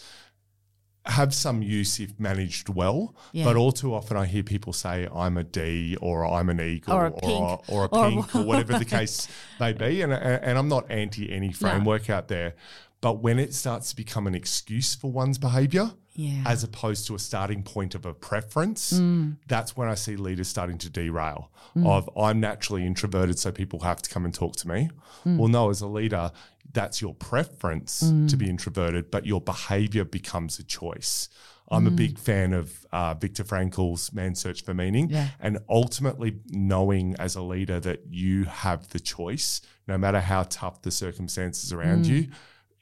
have 1.06 1.34
some 1.34 1.62
use 1.62 2.00
if 2.00 2.18
managed 2.18 2.70
well, 2.70 3.14
Yeah. 3.34 3.44
but 3.44 3.56
all 3.58 3.72
too 3.74 3.94
often 3.94 4.16
I 4.16 4.26
hear 4.26 4.42
people 4.44 4.72
say 4.72 5.08
I'm 5.14 5.38
a 5.38 5.44
D 5.44 5.98
or 6.02 6.26
I'm 6.26 6.50
an 6.50 6.62
eagle 6.62 6.94
Or 6.94 7.08
or 7.08 7.08
a 7.08 7.12
pink. 7.12 7.24
a, 7.68 7.72
or 7.72 7.84
a 7.86 7.88
Or- 7.88 8.10
pink 8.10 8.36
or 8.36 8.44
whatever 8.50 8.80
the 8.80 8.86
case 8.86 9.28
may 9.60 9.74
be, 9.74 10.02
and 10.02 10.14
and 10.14 10.58
I'm 10.58 10.70
not 10.70 10.90
anti 10.90 11.30
any 11.32 11.52
framework 11.52 12.10
out 12.10 12.30
there, 12.30 12.56
but 13.04 13.22
when 13.22 13.38
it 13.38 13.54
starts 13.54 13.90
to 13.92 13.96
become 13.96 14.26
an 14.28 14.34
excuse 14.34 14.96
for 14.96 15.12
one's 15.12 15.38
behaviour. 15.38 15.92
Yeah. 16.16 16.44
As 16.46 16.64
opposed 16.64 17.08
to 17.08 17.16
a 17.16 17.20
starting 17.20 17.64
point 17.64 17.96
of 17.96 18.06
a 18.06 18.14
preference, 18.14 18.94
Mm. 18.94 19.38
that's 19.48 19.76
when 19.76 19.88
I 19.90 19.96
see 19.96 20.16
leaders 20.16 20.48
starting 20.48 20.78
to 20.80 20.90
derail. 20.90 21.50
Of 21.76 22.08
I'm 22.16 22.40
naturally 22.40 22.86
introverted, 22.86 23.40
so 23.40 23.52
people 23.52 23.80
have 23.80 24.00
to 24.04 24.10
come 24.14 24.24
and 24.26 24.34
talk 24.34 24.56
to 24.58 24.68
me. 24.68 24.90
Mm. 25.26 25.38
Well, 25.38 25.48
no, 25.48 25.70
as 25.72 25.82
a 25.82 25.88
leader, 25.88 26.32
that's 26.72 27.02
your 27.02 27.16
preference 27.16 28.00
to 28.30 28.38
be 28.38 28.48
introverted, 28.50 29.10
but 29.12 29.26
your 29.26 29.42
behavior 29.42 30.06
becomes 30.06 30.60
a 30.60 30.64
choice. 30.64 31.30
I'm 31.72 31.88
a 31.88 31.92
Mm. 31.92 31.96
big 31.96 32.20
fan 32.20 32.54
of 32.54 32.86
uh, 32.92 33.16
Viktor 33.16 33.44
Frankl's 33.44 34.14
Man's 34.14 34.40
Search 34.40 34.64
for 34.64 34.76
Meaning, 34.76 35.10
Yeah. 35.10 35.30
and 35.40 35.58
ultimately 35.68 36.40
knowing 36.52 37.16
as 37.18 37.36
a 37.36 37.42
leader 37.42 37.80
that 37.80 38.02
you 38.12 38.44
have 38.44 38.90
the 38.90 39.00
choice, 39.00 39.62
no 39.88 39.98
matter 39.98 40.20
how 40.20 40.44
tough 40.44 40.84
the 40.84 40.92
circumstances 40.92 41.74
around 41.74 42.06
you, 42.06 42.28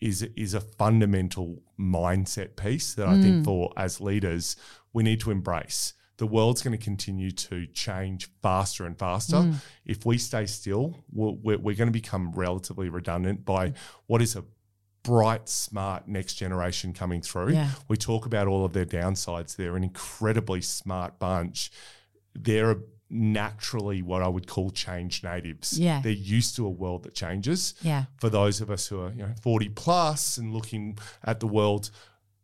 is 0.02 0.24
is 0.36 0.54
a 0.54 0.60
fundamental 0.60 1.62
mindset 1.80 2.56
piece 2.56 2.96
that 2.96 3.08
I 3.08 3.22
think 3.22 3.42
mm. 3.42 3.46
for 3.46 3.72
as 3.78 4.02
leaders 4.02 4.58
we 4.92 5.04
need 5.04 5.22
to 5.22 5.32
embrace. 5.32 5.94
The 6.18 6.28
world's 6.28 6.62
going 6.62 6.78
to 6.78 6.84
continue 6.84 7.32
to 7.32 7.66
change 7.68 8.30
faster 8.44 8.86
and 8.86 8.98
faster. 8.98 9.38
Mm. 9.38 9.56
If 9.86 10.06
we 10.06 10.20
stay 10.20 10.46
still, 10.46 11.04
we're, 11.12 11.32
we're, 11.32 11.58
we're 11.58 11.76
going 11.76 11.88
to 11.88 11.92
become 11.92 12.32
relatively 12.34 12.90
redundant 12.90 13.44
by 13.44 13.74
what 14.06 14.22
is 14.22 14.36
a 14.36 14.44
bright, 15.04 15.50
smart 15.50 16.08
next 16.08 16.36
generation 16.36 16.94
coming 16.94 17.22
through. 17.22 17.54
Yeah. 17.54 17.72
We 17.88 17.98
talk 17.98 18.28
about 18.28 18.48
all 18.48 18.66
of 18.66 18.74
their 18.74 18.86
downsides. 18.86 19.56
They're 19.56 19.76
an 19.76 19.84
incredibly 19.84 20.62
smart 20.62 21.18
bunch. 21.18 21.72
They're 22.36 22.78
naturally 23.12 24.02
what 24.02 24.22
I 24.22 24.28
would 24.30 24.48
call 24.48 24.72
change 24.72 25.22
natives. 25.24 25.78
Yeah. 25.78 26.02
They're 26.02 26.12
used 26.14 26.56
to 26.56 26.66
a 26.66 26.70
world 26.70 27.04
that 27.04 27.14
changes 27.14 27.74
Yeah. 27.82 28.06
for 28.18 28.30
those 28.30 28.62
of 28.62 28.72
us 28.72 28.88
who 28.88 29.02
are 29.02 29.12
you 29.12 29.24
know 29.24 29.34
40 29.42 29.70
plus 29.70 30.38
and 30.38 30.54
looking 30.54 30.98
at 31.24 31.40
the 31.40 31.48
world 31.48 31.92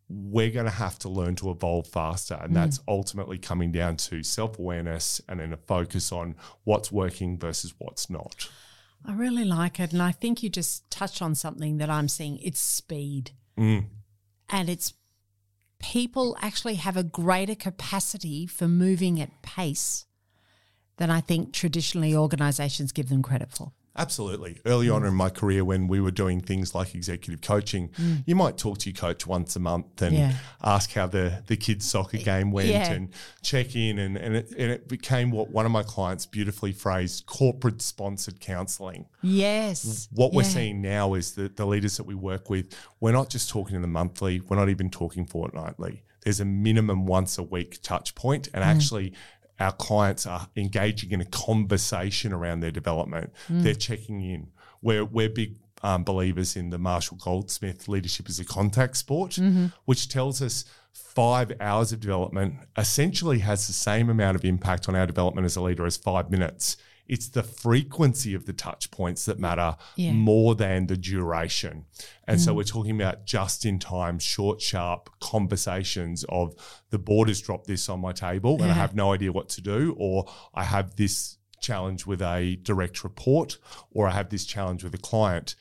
we're 0.10 0.52
going 0.52 0.66
to 0.66 0.72
have 0.72 0.98
to 0.98 1.10
learn 1.10 1.36
to 1.36 1.52
evolve 1.52 1.86
faster 1.86 2.36
and 2.42 2.56
that's 2.56 2.80
ultimately 2.88 3.38
coming 3.38 3.74
down 3.74 3.98
to 3.98 4.24
self-awareness 4.24 5.20
and 5.28 5.42
then 5.42 5.52
a 5.52 5.58
focus 5.58 6.14
on 6.14 6.34
what's 6.64 6.92
working 6.92 7.38
versus 7.38 7.74
what's 7.78 8.10
not 8.10 8.50
I 9.06 9.14
really 9.14 9.46
like 9.46 9.80
it. 9.80 9.94
And 9.94 10.02
I 10.02 10.12
think 10.12 10.44
you 10.44 10.50
just 10.50 10.90
touched 10.90 11.22
on 11.22 11.36
something 11.36 11.78
that 11.78 11.90
I'm 11.90 12.10
seeing 12.10 12.40
it's 12.40 12.60
speed. 12.60 13.32
Mm. 13.58 13.86
And 14.50 14.70
it's 14.70 14.94
people 15.80 16.36
actually 16.42 16.76
have 16.76 16.98
a 16.98 17.04
greater 17.04 17.56
capacity 17.56 18.48
for 18.48 18.68
moving 18.68 19.22
at 19.22 19.42
pace 19.42 20.07
than 20.98 21.10
I 21.10 21.22
think 21.22 21.54
traditionally 21.54 22.16
organizations 22.16 22.92
give 22.92 23.10
them 23.10 23.24
credit 23.24 23.52
for. 23.52 23.72
Absolutely. 24.00 24.60
Early 24.64 24.90
on 24.92 25.04
in 25.06 25.16
my 25.16 25.30
career, 25.32 25.66
when 25.66 25.88
we 25.88 26.00
were 26.00 26.12
doing 26.12 26.40
things 26.40 26.76
like 26.76 26.94
executive 26.94 27.42
coaching, 27.42 27.90
mm. 27.90 28.24
you 28.28 28.36
might 28.36 28.56
talk 28.56 28.78
to 28.80 28.90
your 28.92 28.96
coach 28.96 29.26
once 29.26 29.56
a 29.56 29.60
month 29.60 30.04
and 30.04 30.16
Yeah. 30.16 30.34
ask 30.64 30.92
how 30.94 31.08
the, 31.08 31.42
the 31.48 31.58
kids' 31.58 31.90
soccer 31.90 32.18
game 32.18 32.52
went 32.52 32.68
Yeah. 32.68 32.92
and 32.92 33.10
check 33.42 33.76
in. 33.76 33.98
And, 33.98 34.16
and, 34.16 34.36
it, 34.36 34.52
and 34.52 34.72
it 34.72 34.88
became 34.88 35.32
what 35.32 35.50
one 35.50 35.66
of 35.66 35.72
my 35.72 35.82
clients 35.82 36.28
beautifully 36.28 36.74
phrased 36.74 37.26
corporate 37.26 37.82
sponsored 37.82 38.40
counseling. 38.40 39.08
Yes. 39.24 40.08
What 40.14 40.32
we're 40.32 40.44
seeing 40.44 40.80
now 40.80 41.16
is 41.16 41.34
that 41.34 41.58
the 41.58 41.66
leaders 41.66 41.98
that 41.98 42.06
we 42.06 42.14
work 42.14 42.52
with, 42.52 42.76
we're 43.00 43.14
not 43.14 43.32
just 43.32 43.50
talking 43.50 43.74
to 43.74 43.82
them 43.82 43.94
monthly, 43.94 44.42
we're 44.42 44.58
not 44.58 44.70
even 44.70 44.92
talking 44.92 45.26
fortnightly. 45.26 46.04
There's 46.24 46.40
a 46.40 46.46
minimum 46.46 47.06
once 47.06 47.38
a 47.38 47.44
week 47.44 47.82
touch 47.82 48.14
point, 48.14 48.50
and 48.54 48.62
mm. 48.64 48.68
actually, 48.68 49.14
our 49.60 49.72
clients 49.72 50.26
are 50.26 50.48
engaging 50.56 51.12
in 51.12 51.22
a 51.22 51.26
conversation 51.26 52.32
around 52.34 52.60
their 52.60 52.72
development. 52.72 53.32
They're 53.64 53.74
checking 53.74 54.22
in. 54.22 54.48
We're 54.82 55.06
we're 55.06 55.30
big 55.30 55.56
um, 55.84 56.04
believers 56.04 56.56
in 56.56 56.70
the 56.70 56.78
Marshall 56.78 57.18
Goldsmith 57.18 57.88
leadership 57.88 58.30
as 58.30 58.40
a 58.40 58.46
contact 58.46 58.98
sport, 58.98 59.38
which 59.86 60.10
tells 60.10 60.42
us 60.42 60.66
five 60.94 61.52
hours 61.60 61.92
of 61.92 62.00
development 62.00 62.56
essentially 62.78 63.40
has 63.40 63.68
the 63.68 63.74
same 63.74 64.10
amount 64.10 64.36
of 64.36 64.44
impact 64.46 64.88
on 64.90 64.96
our 64.96 65.06
development 65.06 65.46
as 65.46 65.56
a 65.56 65.62
leader 65.62 65.86
as 65.86 65.98
five 65.98 66.30
minutes. 66.32 66.78
It's 67.08 67.30
the 67.30 67.44
frequency 67.44 68.34
of 68.34 68.46
the 68.46 68.54
touch 68.54 68.92
points 68.92 69.26
that 69.26 69.40
matter 69.40 69.76
Yeah. 69.96 70.14
more 70.14 70.56
than 70.56 70.88
the 70.88 70.98
duration. 70.98 71.86
And 72.28 72.40
Mm. 72.40 72.44
so 72.44 72.54
we're 72.54 72.64
talking 72.64 73.00
about 73.00 73.26
just 73.26 73.66
in 73.66 73.80
time, 73.80 74.20
short, 74.20 74.62
sharp 74.62 75.10
conversations 75.20 76.26
of 76.30 76.54
the 76.90 77.00
board 77.00 77.28
has 77.30 77.40
dropped 77.42 77.68
this 77.68 77.88
on 77.90 78.00
my 78.02 78.12
table 78.12 78.62
and 78.62 78.72
I 78.72 78.76
have 78.76 78.96
no 78.96 79.14
idea 79.14 79.32
what 79.32 79.50
to 79.50 79.62
do, 79.62 79.96
or 79.98 80.26
I 80.54 80.64
have 80.66 80.96
this 80.98 81.38
challenge 81.62 82.06
with 82.06 82.22
a 82.22 82.58
direct 82.58 83.04
report, 83.04 83.58
or 83.92 84.08
I 84.08 84.12
have 84.12 84.30
this 84.30 84.46
challenge 84.46 84.84
with 84.84 84.94
a 84.94 84.98
client. 85.00 85.56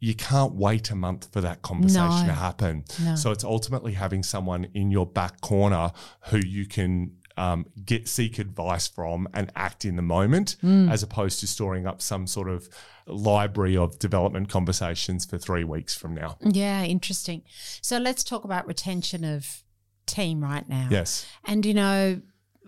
You 0.00 0.14
can't 0.14 0.54
wait 0.54 0.90
a 0.90 0.94
month 0.94 1.28
for 1.32 1.40
that 1.40 1.62
conversation 1.62 2.26
No. 2.26 2.26
to 2.26 2.32
happen. 2.34 2.84
No. 3.02 3.14
So 3.16 3.30
it's 3.32 3.44
ultimately 3.44 3.94
having 3.94 4.22
someone 4.22 4.64
in 4.74 4.90
your 4.90 5.06
back 5.06 5.40
corner 5.40 5.90
who 6.30 6.38
you 6.38 6.66
can 6.66 7.12
um, 7.38 7.66
get 7.84 8.08
seek 8.08 8.38
advice 8.38 8.86
from 8.88 9.28
and 9.32 9.50
act 9.54 9.84
in 9.84 9.96
the 9.96 10.02
moment, 10.02 10.56
Mm. 10.62 10.90
as 10.90 11.02
opposed 11.02 11.40
to 11.40 11.46
storing 11.46 11.86
up 11.86 12.02
some 12.02 12.26
sort 12.26 12.48
of 12.48 12.68
library 13.06 13.76
of 13.76 13.98
development 13.98 14.48
conversations 14.48 15.24
for 15.24 15.38
three 15.38 15.64
weeks 15.64 15.94
from 15.94 16.14
now. 16.14 16.36
Yeah, 16.42 16.84
interesting. 16.84 17.42
So 17.80 17.98
let's 17.98 18.22
talk 18.24 18.44
about 18.44 18.66
retention 18.66 19.24
of 19.24 19.62
team 20.06 20.42
right 20.42 20.68
now. 20.68 20.88
Yes. 20.90 21.26
And 21.44 21.64
you 21.64 21.74
know, 21.74 22.20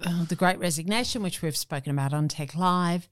uh, 0.02 0.24
the 0.24 0.36
great 0.36 0.58
resignation, 0.58 1.22
which 1.22 1.42
we've 1.42 1.56
spoken 1.56 1.92
about 1.92 2.14
on 2.14 2.28
TEC 2.28 2.54
Live, 2.56 3.08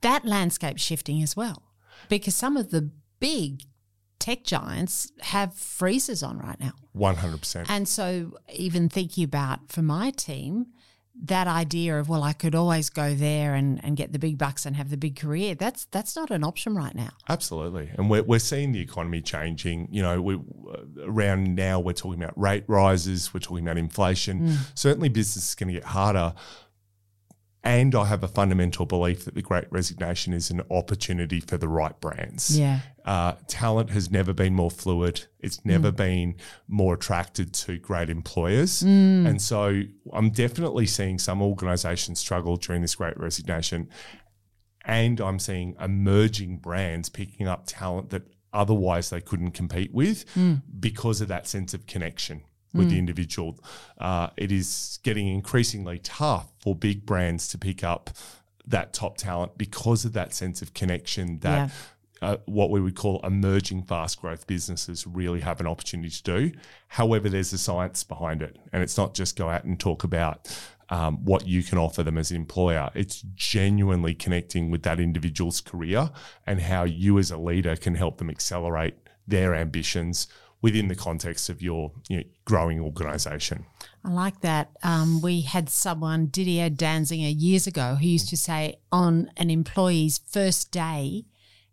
that 0.00 0.24
landscape 0.24 0.78
shifting 0.78 1.22
as 1.22 1.36
well. 1.36 1.62
Because 2.08 2.34
some 2.34 2.56
of 2.56 2.70
the 2.70 2.90
big 3.20 3.62
tech 4.18 4.42
giants 4.44 5.12
have 5.20 5.54
freezers 5.54 6.22
on 6.22 6.38
right 6.38 6.58
now. 6.58 6.72
100%. 6.96 7.66
And 7.68 7.86
so, 7.88 8.32
even 8.52 8.88
thinking 8.88 9.22
about 9.24 9.70
for 9.70 9.82
my 9.82 10.10
team, 10.10 10.66
that 11.24 11.46
idea 11.46 11.98
of 11.98 12.08
well, 12.08 12.22
I 12.22 12.32
could 12.32 12.54
always 12.54 12.90
go 12.90 13.14
there 13.14 13.54
and, 13.54 13.82
and 13.84 13.96
get 13.96 14.12
the 14.12 14.18
big 14.18 14.38
bucks 14.38 14.64
and 14.64 14.76
have 14.76 14.90
the 14.90 14.96
big 14.96 15.16
career. 15.16 15.54
That's 15.54 15.86
that's 15.86 16.14
not 16.16 16.30
an 16.30 16.44
option 16.44 16.74
right 16.74 16.94
now. 16.94 17.10
Absolutely, 17.28 17.90
and 17.94 18.08
we're, 18.08 18.22
we're 18.22 18.38
seeing 18.38 18.72
the 18.72 18.80
economy 18.80 19.20
changing. 19.20 19.88
You 19.90 20.02
know, 20.02 20.22
we 20.22 20.34
uh, 20.34 20.82
around 21.02 21.54
now 21.54 21.80
we're 21.80 21.92
talking 21.92 22.22
about 22.22 22.38
rate 22.38 22.64
rises, 22.66 23.32
we're 23.34 23.40
talking 23.40 23.66
about 23.66 23.78
inflation. 23.78 24.56
Certainly, 24.74 25.10
business 25.10 25.48
is 25.48 25.54
going 25.54 25.68
to 25.68 25.74
get 25.74 25.84
harder. 25.84 26.34
And 27.64 27.94
I 27.94 28.04
have 28.04 28.22
a 28.22 28.28
fundamental 28.28 28.86
belief 28.86 29.24
that 29.24 29.34
the 29.34 29.42
Great 29.42 29.66
Resignation 29.70 30.32
is 30.32 30.48
an 30.50 30.62
opportunity 30.70 31.40
for 31.40 31.58
the 31.58 31.68
right 31.68 32.00
brands. 32.00 32.58
Yeah. 32.58 32.80
Uh, 33.08 33.36
talent 33.46 33.88
has 33.88 34.10
never 34.10 34.34
been 34.34 34.54
more 34.54 34.70
fluid. 34.70 35.24
It's 35.40 35.64
never 35.64 35.90
been 35.90 36.34
more 36.68 36.92
attracted 36.92 37.54
to 37.54 37.78
great 37.78 38.10
employers. 38.10 38.82
And 39.26 39.40
so 39.40 39.80
I'm 40.12 40.28
definitely 40.28 40.84
seeing 40.84 41.18
some 41.18 41.40
organizations 41.40 42.18
struggle 42.20 42.56
during 42.58 42.82
this 42.82 42.94
great 42.96 43.16
resignation. 43.18 43.88
And 44.84 45.20
I'm 45.22 45.38
seeing 45.38 45.74
emerging 45.80 46.58
brands 46.58 47.08
picking 47.08 47.48
up 47.48 47.62
talent 47.66 48.10
that 48.10 48.24
otherwise 48.52 49.08
they 49.08 49.22
couldn't 49.22 49.52
compete 49.52 49.94
with 49.94 50.26
because 50.78 51.22
of 51.22 51.28
that 51.28 51.46
sense 51.46 51.72
of 51.72 51.86
connection 51.86 52.42
with 52.74 52.90
the 52.90 52.98
individual. 52.98 53.58
Uh, 53.96 54.28
it 54.36 54.52
is 54.52 54.98
getting 55.02 55.28
increasingly 55.28 55.98
tough 56.00 56.52
for 56.60 56.76
big 56.76 57.06
brands 57.06 57.48
to 57.48 57.56
pick 57.56 57.82
up 57.82 58.10
that 58.66 58.92
top 58.92 59.16
talent 59.16 59.56
because 59.56 60.04
of 60.04 60.12
that 60.12 60.34
sense 60.34 60.60
of 60.60 60.74
connection 60.74 61.38
that 61.38 61.70
uh, 62.22 62.36
what 62.46 62.70
we 62.70 62.80
would 62.80 62.96
call 62.96 63.20
emerging 63.24 63.84
fast 63.84 64.20
growth 64.20 64.46
businesses 64.46 65.06
really 65.06 65.40
have 65.40 65.60
an 65.60 65.66
opportunity 65.66 66.10
to 66.10 66.22
do. 66.22 66.52
However, 66.88 67.28
there's 67.28 67.52
a 67.52 67.58
science 67.58 68.04
behind 68.04 68.42
it, 68.42 68.58
and 68.72 68.82
it's 68.82 68.96
not 68.96 69.14
just 69.14 69.36
go 69.36 69.48
out 69.48 69.64
and 69.64 69.78
talk 69.78 70.04
about 70.04 70.48
um, 70.90 71.24
what 71.24 71.46
you 71.46 71.62
can 71.62 71.78
offer 71.78 72.02
them 72.02 72.18
as 72.18 72.30
an 72.30 72.36
employer. 72.36 72.90
It's 72.94 73.22
genuinely 73.34 74.14
connecting 74.14 74.70
with 74.70 74.82
that 74.82 75.00
individual's 75.00 75.60
career 75.60 76.10
and 76.46 76.60
how 76.60 76.84
you 76.84 77.18
as 77.18 77.30
a 77.30 77.38
leader 77.38 77.76
can 77.76 77.94
help 77.94 78.18
them 78.18 78.30
accelerate 78.30 78.94
their 79.26 79.54
ambitions 79.54 80.28
within 80.60 80.88
the 80.88 80.96
context 80.96 81.48
of 81.48 81.62
your 81.62 81.92
you 82.08 82.16
know, 82.16 82.22
growing 82.44 82.80
organization. 82.80 83.64
I 84.04 84.10
like 84.10 84.40
that. 84.40 84.70
Um, 84.82 85.20
we 85.20 85.42
had 85.42 85.68
someone, 85.68 86.26
Didier 86.26 86.70
Danzinger, 86.70 87.32
years 87.36 87.66
ago, 87.66 87.96
who 88.00 88.06
used 88.06 88.28
to 88.30 88.36
say 88.36 88.76
on 88.90 89.30
an 89.36 89.50
employee's 89.50 90.18
first 90.18 90.72
day, 90.72 91.26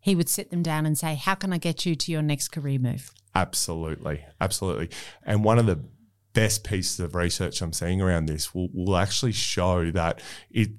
he 0.06 0.14
would 0.14 0.30
sit 0.30 0.52
them 0.52 0.62
down 0.62 0.86
and 0.86 0.96
say, 0.96 1.16
How 1.16 1.34
can 1.34 1.52
I 1.52 1.58
get 1.58 1.84
you 1.84 1.96
to 1.96 2.12
your 2.12 2.22
next 2.22 2.50
career 2.50 2.78
move? 2.78 3.12
Absolutely, 3.34 4.24
absolutely. 4.40 4.92
And 5.24 5.44
one 5.44 5.58
of 5.58 5.66
the 5.66 5.84
best 6.34 6.64
pieces 6.64 7.00
of 7.00 7.16
research 7.16 7.60
I'm 7.60 7.74
seeing 7.74 8.04
around 8.04 8.28
this 8.28 8.54
will, 8.54 8.70
will 8.72 8.98
actually 8.98 9.32
show 9.32 9.90
that 9.92 10.22
it 10.52 10.70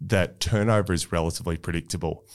that 0.00 0.40
turnover 0.40 0.92
is 0.92 1.12
relatively 1.12 1.56
predictable. 1.56 2.26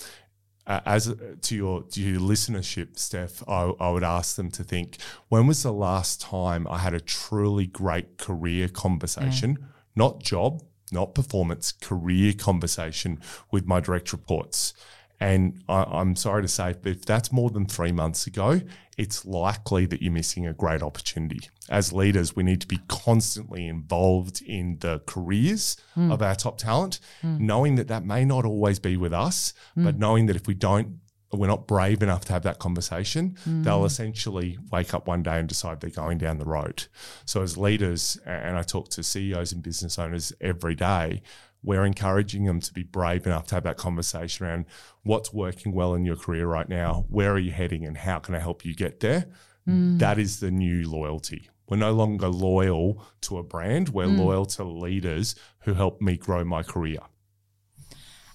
Uh, 0.65 0.79
as 0.85 1.13
to 1.41 1.53
your 1.53 1.83
to 1.83 1.99
your 1.99 2.21
listenership, 2.21 2.97
Steph, 2.97 3.43
I, 3.49 3.73
I 3.77 3.89
would 3.89 4.05
ask 4.05 4.37
them 4.37 4.49
to 4.51 4.63
think: 4.63 4.99
When 5.27 5.47
was 5.47 5.63
the 5.63 5.73
last 5.73 6.21
time 6.21 6.65
I 6.69 6.77
had 6.77 6.93
a 6.93 7.01
truly 7.01 7.67
great 7.67 8.17
career 8.17 8.69
conversation, 8.69 9.57
not 9.97 10.23
job, 10.23 10.63
not 10.93 11.13
performance, 11.13 11.73
career 11.73 12.31
conversation 12.31 13.19
with 13.51 13.65
my 13.65 13.81
direct 13.81 14.13
reports? 14.13 14.73
And 15.21 15.61
I, 15.69 15.83
I'm 15.83 16.15
sorry 16.15 16.41
to 16.41 16.47
say, 16.47 16.73
but 16.81 16.91
if 16.91 17.05
that's 17.05 17.31
more 17.31 17.51
than 17.51 17.67
three 17.67 17.91
months 17.91 18.25
ago, 18.25 18.59
it's 18.97 19.23
likely 19.23 19.85
that 19.85 20.01
you're 20.01 20.11
missing 20.11 20.47
a 20.47 20.53
great 20.53 20.81
opportunity. 20.81 21.47
As 21.69 21.93
leaders, 21.93 22.35
we 22.35 22.41
need 22.43 22.59
to 22.61 22.67
be 22.67 22.79
constantly 22.87 23.67
involved 23.67 24.41
in 24.41 24.79
the 24.79 25.01
careers 25.05 25.77
hmm. 25.93 26.11
of 26.11 26.23
our 26.23 26.35
top 26.35 26.57
talent, 26.57 26.99
hmm. 27.21 27.37
knowing 27.45 27.75
that 27.75 27.87
that 27.87 28.03
may 28.03 28.25
not 28.25 28.45
always 28.45 28.79
be 28.79 28.97
with 28.97 29.13
us, 29.13 29.53
hmm. 29.75 29.85
but 29.85 29.99
knowing 29.99 30.25
that 30.25 30.35
if 30.35 30.47
we 30.47 30.55
don't, 30.55 30.99
we're 31.31 31.47
not 31.47 31.65
brave 31.65 32.03
enough 32.03 32.25
to 32.25 32.33
have 32.33 32.41
that 32.41 32.59
conversation, 32.59 33.37
they'll 33.45 33.85
essentially 33.85 34.57
wake 34.69 34.93
up 34.93 35.07
one 35.07 35.23
day 35.23 35.39
and 35.39 35.47
decide 35.47 35.79
they're 35.79 35.89
going 35.89 36.17
down 36.17 36.39
the 36.39 36.45
road. 36.45 36.87
So, 37.23 37.41
as 37.41 37.57
leaders, 37.57 38.17
and 38.25 38.57
I 38.57 38.63
talk 38.63 38.89
to 38.89 39.03
CEOs 39.03 39.53
and 39.53 39.63
business 39.63 39.97
owners 39.97 40.33
every 40.41 40.75
day, 40.75 41.21
we're 41.63 41.85
encouraging 41.85 42.45
them 42.45 42.59
to 42.59 42.73
be 42.73 42.83
brave 42.83 43.25
enough 43.25 43.47
to 43.47 43.55
have 43.55 43.63
that 43.63 43.77
conversation 43.77 44.45
around 44.45 44.65
what's 45.03 45.33
working 45.33 45.73
well 45.73 45.93
in 45.93 46.05
your 46.05 46.15
career 46.15 46.47
right 46.47 46.67
now, 46.67 47.05
where 47.09 47.31
are 47.33 47.39
you 47.39 47.51
heading, 47.51 47.85
and 47.85 47.97
how 47.97 48.19
can 48.19 48.35
I 48.35 48.39
help 48.39 48.65
you 48.65 48.73
get 48.73 48.99
there? 48.99 49.27
Mm. 49.67 49.99
That 49.99 50.17
is 50.17 50.39
the 50.39 50.51
new 50.51 50.89
loyalty. 50.89 51.49
We're 51.69 51.77
no 51.77 51.93
longer 51.93 52.27
loyal 52.27 53.05
to 53.21 53.37
a 53.37 53.43
brand, 53.43 53.89
we're 53.89 54.07
mm. 54.07 54.17
loyal 54.17 54.45
to 54.47 54.63
leaders 54.63 55.35
who 55.61 55.73
help 55.73 56.01
me 56.01 56.17
grow 56.17 56.43
my 56.43 56.63
career. 56.63 56.99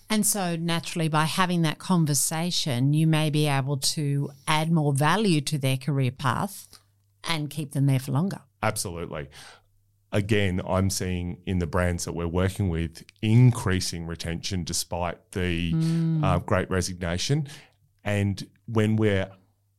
And 0.09 0.25
so, 0.25 0.55
naturally, 0.55 1.09
by 1.09 1.25
having 1.25 1.62
that 1.62 1.79
conversation, 1.79 2.95
you 2.95 3.09
may 3.09 3.29
be 3.29 3.49
able 3.49 3.77
to 3.79 4.31
add 4.47 4.71
more 4.71 4.93
value 4.93 5.41
to 5.43 5.59
their 5.59 5.77
career 5.77 6.12
path 6.12 6.69
and 7.25 7.51
keep 7.51 7.73
them 7.73 7.87
there 7.87 7.99
for 7.99 8.12
longer. 8.12 8.41
Absolutely. 8.62 9.29
Again, 10.12 10.61
I'm 10.66 10.88
seeing 10.88 11.38
in 11.47 11.59
the 11.59 11.66
brands 11.66 12.05
that 12.05 12.12
we're 12.12 12.29
working 12.29 12.69
with 12.69 13.05
increasing 13.23 14.07
retention 14.07 14.64
despite 14.64 15.33
the 15.33 15.73
uh, 16.25 16.38
great 16.38 16.71
resignation. 16.71 17.49
And 18.05 18.47
when 18.66 18.97
we're 18.97 19.29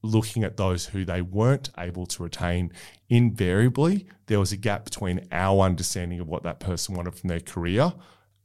looking 0.04 0.44
at 0.44 0.58
those 0.58 0.86
who 0.86 1.06
they 1.06 1.22
weren't 1.22 1.70
able 1.78 2.06
to 2.08 2.24
retain, 2.24 2.72
invariably 3.10 4.08
there 4.28 4.40
was 4.40 4.52
a 4.52 4.58
gap 4.58 4.84
between 4.86 5.28
our 5.32 5.62
understanding 5.62 6.20
of 6.20 6.28
what 6.28 6.44
that 6.44 6.60
person 6.60 6.96
wanted 6.96 7.16
from 7.16 7.30
their 7.30 7.40
career 7.40 7.94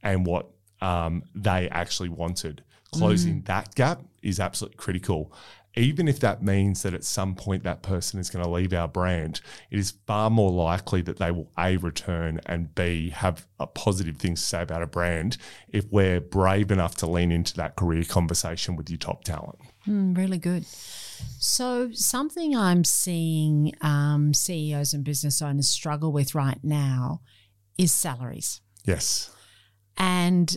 and 0.01 0.25
what 0.25 0.49
um, 0.81 1.23
they 1.35 1.69
actually 1.69 2.09
wanted. 2.09 2.63
Closing 2.91 3.41
that 3.43 3.73
gap 3.75 4.01
is 4.21 4.39
absolutely 4.39 4.77
critical. 4.77 5.33
Even 5.75 6.07
if 6.07 6.19
that 6.19 6.43
means 6.43 6.83
that 6.83 6.93
at 6.93 7.03
some 7.03 7.33
point 7.33 7.63
that 7.63 7.81
person 7.81 8.19
is 8.19 8.29
going 8.29 8.43
to 8.43 8.49
leave 8.49 8.73
our 8.73 8.87
brand, 8.87 9.41
it 9.71 9.79
is 9.79 9.93
far 10.05 10.29
more 10.29 10.51
likely 10.51 11.01
that 11.01 11.17
they 11.17 11.31
will 11.31 11.51
A, 11.57 11.77
return 11.77 12.39
and 12.45 12.73
B, 12.75 13.09
have 13.09 13.47
a 13.59 13.65
positive 13.65 14.17
things 14.17 14.41
to 14.41 14.47
say 14.47 14.61
about 14.61 14.83
a 14.83 14.87
brand 14.87 15.37
if 15.69 15.85
we're 15.91 16.21
brave 16.21 16.69
enough 16.69 16.95
to 16.97 17.07
lean 17.07 17.31
into 17.31 17.55
that 17.55 17.75
career 17.75 18.03
conversation 18.03 18.75
with 18.75 18.89
your 18.89 18.99
top 18.99 19.23
talent. 19.23 19.57
Mm, 19.87 20.15
really 20.15 20.37
good. 20.37 20.65
So, 21.39 21.91
something 21.91 22.55
I'm 22.55 22.83
seeing 22.83 23.73
um, 23.81 24.33
CEOs 24.33 24.93
and 24.93 25.03
business 25.03 25.41
owners 25.41 25.67
struggle 25.67 26.11
with 26.11 26.35
right 26.35 26.59
now 26.63 27.21
is 27.77 27.91
salaries. 27.91 28.61
Yes. 28.85 29.29
And 29.97 30.55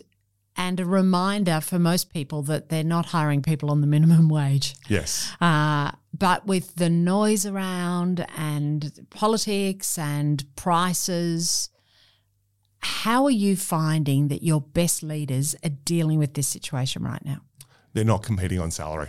and 0.56 0.80
a 0.80 0.84
reminder 0.84 1.60
for 1.60 1.78
most 1.78 2.12
people 2.12 2.42
that 2.42 2.68
they're 2.68 2.84
not 2.84 3.06
hiring 3.06 3.42
people 3.42 3.70
on 3.70 3.80
the 3.80 3.86
minimum 3.86 4.28
wage. 4.28 4.74
Yes. 4.88 5.32
Uh, 5.40 5.92
but 6.16 6.46
with 6.46 6.76
the 6.76 6.88
noise 6.88 7.44
around 7.44 8.26
and 8.36 9.06
politics 9.10 9.98
and 9.98 10.44
prices, 10.56 11.68
how 12.78 13.24
are 13.24 13.30
you 13.30 13.56
finding 13.56 14.28
that 14.28 14.42
your 14.42 14.60
best 14.60 15.02
leaders 15.02 15.54
are 15.64 15.70
dealing 15.70 16.18
with 16.18 16.34
this 16.34 16.48
situation 16.48 17.02
right 17.02 17.24
now? 17.24 17.42
They're 17.92 18.04
not 18.04 18.22
competing 18.22 18.60
on 18.60 18.70
salary. 18.70 19.08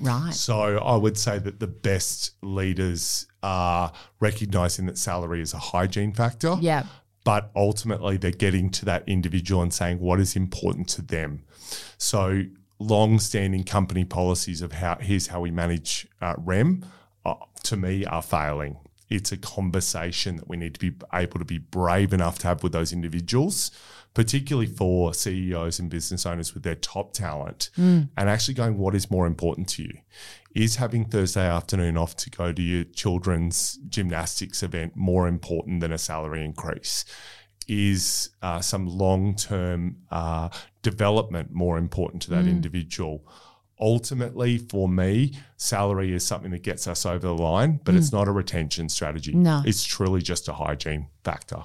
Right. 0.00 0.32
So 0.32 0.78
I 0.78 0.96
would 0.96 1.18
say 1.18 1.38
that 1.38 1.58
the 1.58 1.66
best 1.66 2.32
leaders 2.42 3.26
are 3.42 3.92
recognizing 4.20 4.86
that 4.86 4.96
salary 4.98 5.40
is 5.40 5.54
a 5.54 5.58
hygiene 5.58 6.12
factor. 6.12 6.56
Yeah. 6.60 6.84
But 7.28 7.50
ultimately 7.54 8.16
they're 8.16 8.30
getting 8.30 8.70
to 8.70 8.86
that 8.86 9.06
individual 9.06 9.60
and 9.60 9.74
saying 9.74 10.00
what 10.00 10.18
is 10.18 10.34
important 10.34 10.88
to 10.88 11.02
them. 11.02 11.44
So, 11.98 12.44
long-standing 12.78 13.64
company 13.64 14.06
policies 14.06 14.62
of 14.62 14.72
how 14.72 14.96
here's 14.98 15.26
how 15.26 15.42
we 15.42 15.50
manage 15.50 16.08
uh, 16.22 16.36
REM, 16.38 16.86
uh, 17.26 17.34
to 17.64 17.76
me, 17.76 18.06
are 18.06 18.22
failing. 18.22 18.78
It's 19.10 19.32
a 19.32 19.36
conversation 19.36 20.36
that 20.36 20.48
we 20.48 20.56
need 20.56 20.74
to 20.74 20.80
be 20.80 20.92
able 21.14 21.38
to 21.38 21.44
be 21.44 21.58
brave 21.58 22.12
enough 22.12 22.38
to 22.40 22.48
have 22.48 22.62
with 22.62 22.72
those 22.72 22.92
individuals, 22.92 23.70
particularly 24.14 24.66
for 24.66 25.14
CEOs 25.14 25.78
and 25.78 25.88
business 25.88 26.26
owners 26.26 26.52
with 26.54 26.62
their 26.62 26.74
top 26.74 27.12
talent, 27.12 27.70
and 28.16 28.28
actually 28.28 28.54
going, 28.54 28.76
what 28.76 28.94
is 28.94 29.10
more 29.10 29.26
important 29.26 29.68
to 29.70 29.82
you? 29.84 29.94
Is 30.54 30.76
having 30.76 31.04
Thursday 31.04 31.46
afternoon 31.46 31.96
off 31.96 32.16
to 32.16 32.30
go 32.30 32.52
to 32.52 32.62
your 32.62 32.84
children's 32.84 33.78
gymnastics 33.88 34.62
event 34.62 34.96
more 34.96 35.28
important 35.28 35.80
than 35.80 35.92
a 35.92 35.98
salary 35.98 36.44
increase? 36.44 37.04
Is 37.68 38.30
uh, 38.42 38.60
some 38.60 38.86
long 38.86 39.34
term 39.36 39.98
uh, 40.10 40.48
development 40.82 41.52
more 41.52 41.78
important 41.78 42.22
to 42.22 42.30
that 42.30 42.46
individual? 42.46 43.24
Ultimately, 43.80 44.58
for 44.58 44.88
me, 44.88 45.34
salary 45.56 46.12
is 46.12 46.24
something 46.24 46.50
that 46.50 46.62
gets 46.62 46.86
us 46.86 47.06
over 47.06 47.26
the 47.26 47.34
line, 47.34 47.80
but 47.84 47.94
it's 47.94 48.10
hmm. 48.10 48.16
not 48.16 48.28
a 48.28 48.32
retention 48.32 48.88
strategy. 48.88 49.32
No. 49.32 49.62
It's 49.64 49.84
truly 49.84 50.20
just 50.20 50.48
a 50.48 50.52
hygiene 50.52 51.08
factor. 51.24 51.64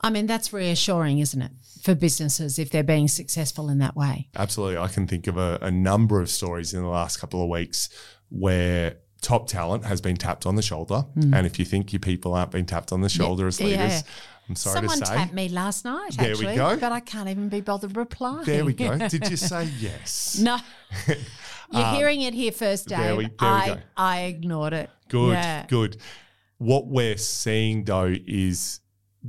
I 0.00 0.10
mean, 0.10 0.26
that's 0.26 0.52
reassuring, 0.52 1.18
isn't 1.18 1.42
it, 1.42 1.50
for 1.82 1.94
businesses 1.94 2.58
if 2.58 2.70
they're 2.70 2.84
being 2.84 3.08
successful 3.08 3.68
in 3.68 3.78
that 3.78 3.96
way? 3.96 4.28
Absolutely. 4.36 4.78
I 4.78 4.88
can 4.88 5.08
think 5.08 5.26
of 5.26 5.36
a, 5.36 5.58
a 5.60 5.70
number 5.70 6.20
of 6.20 6.30
stories 6.30 6.72
in 6.72 6.82
the 6.82 6.88
last 6.88 7.16
couple 7.18 7.42
of 7.42 7.48
weeks 7.48 7.88
where 8.28 8.96
top 9.20 9.48
talent 9.48 9.84
has 9.84 10.00
been 10.00 10.16
tapped 10.16 10.46
on 10.46 10.54
the 10.54 10.62
shoulder. 10.62 11.00
Hmm. 11.00 11.34
And 11.34 11.46
if 11.46 11.58
you 11.58 11.64
think 11.64 11.92
your 11.92 12.00
people 12.00 12.34
aren't 12.34 12.52
being 12.52 12.66
tapped 12.66 12.92
on 12.92 13.00
the 13.00 13.08
shoulder 13.08 13.46
as 13.48 13.60
leaders 13.60 13.76
Yeah. 13.76 14.02
I'm 14.48 14.54
sorry 14.56 14.76
Someone 14.76 14.98
to 15.00 15.06
say. 15.06 15.14
tapped 15.14 15.32
me 15.34 15.48
last 15.48 15.84
night, 15.84 16.16
There 16.16 16.28
we 16.36 16.46
actually, 16.46 16.56
go. 16.56 16.76
but 16.78 16.90
I 16.92 17.00
can't 17.00 17.28
even 17.28 17.48
be 17.48 17.60
bothered 17.60 17.96
replying. 17.96 18.44
There 18.44 18.64
we 18.64 18.72
go. 18.72 18.96
Did 18.96 19.28
you 19.30 19.36
say 19.52 19.64
yes? 19.78 20.38
No. 20.38 20.58
You're 21.70 21.86
hearing 21.88 22.22
it 22.22 22.32
here 22.32 22.52
first, 22.52 22.88
Dave. 22.88 22.98
Um, 22.98 23.04
there 23.04 23.16
we- 23.16 23.24
there 23.24 23.32
we 23.40 23.46
I, 23.46 23.66
go. 23.68 23.76
I 23.96 24.20
ignored 24.22 24.72
it. 24.72 24.90
Good, 25.10 25.32
Yeah. 25.32 25.66
good. 25.66 25.98
What 26.56 26.86
we're 26.86 27.18
seeing 27.18 27.84
though 27.84 28.14
is 28.26 28.80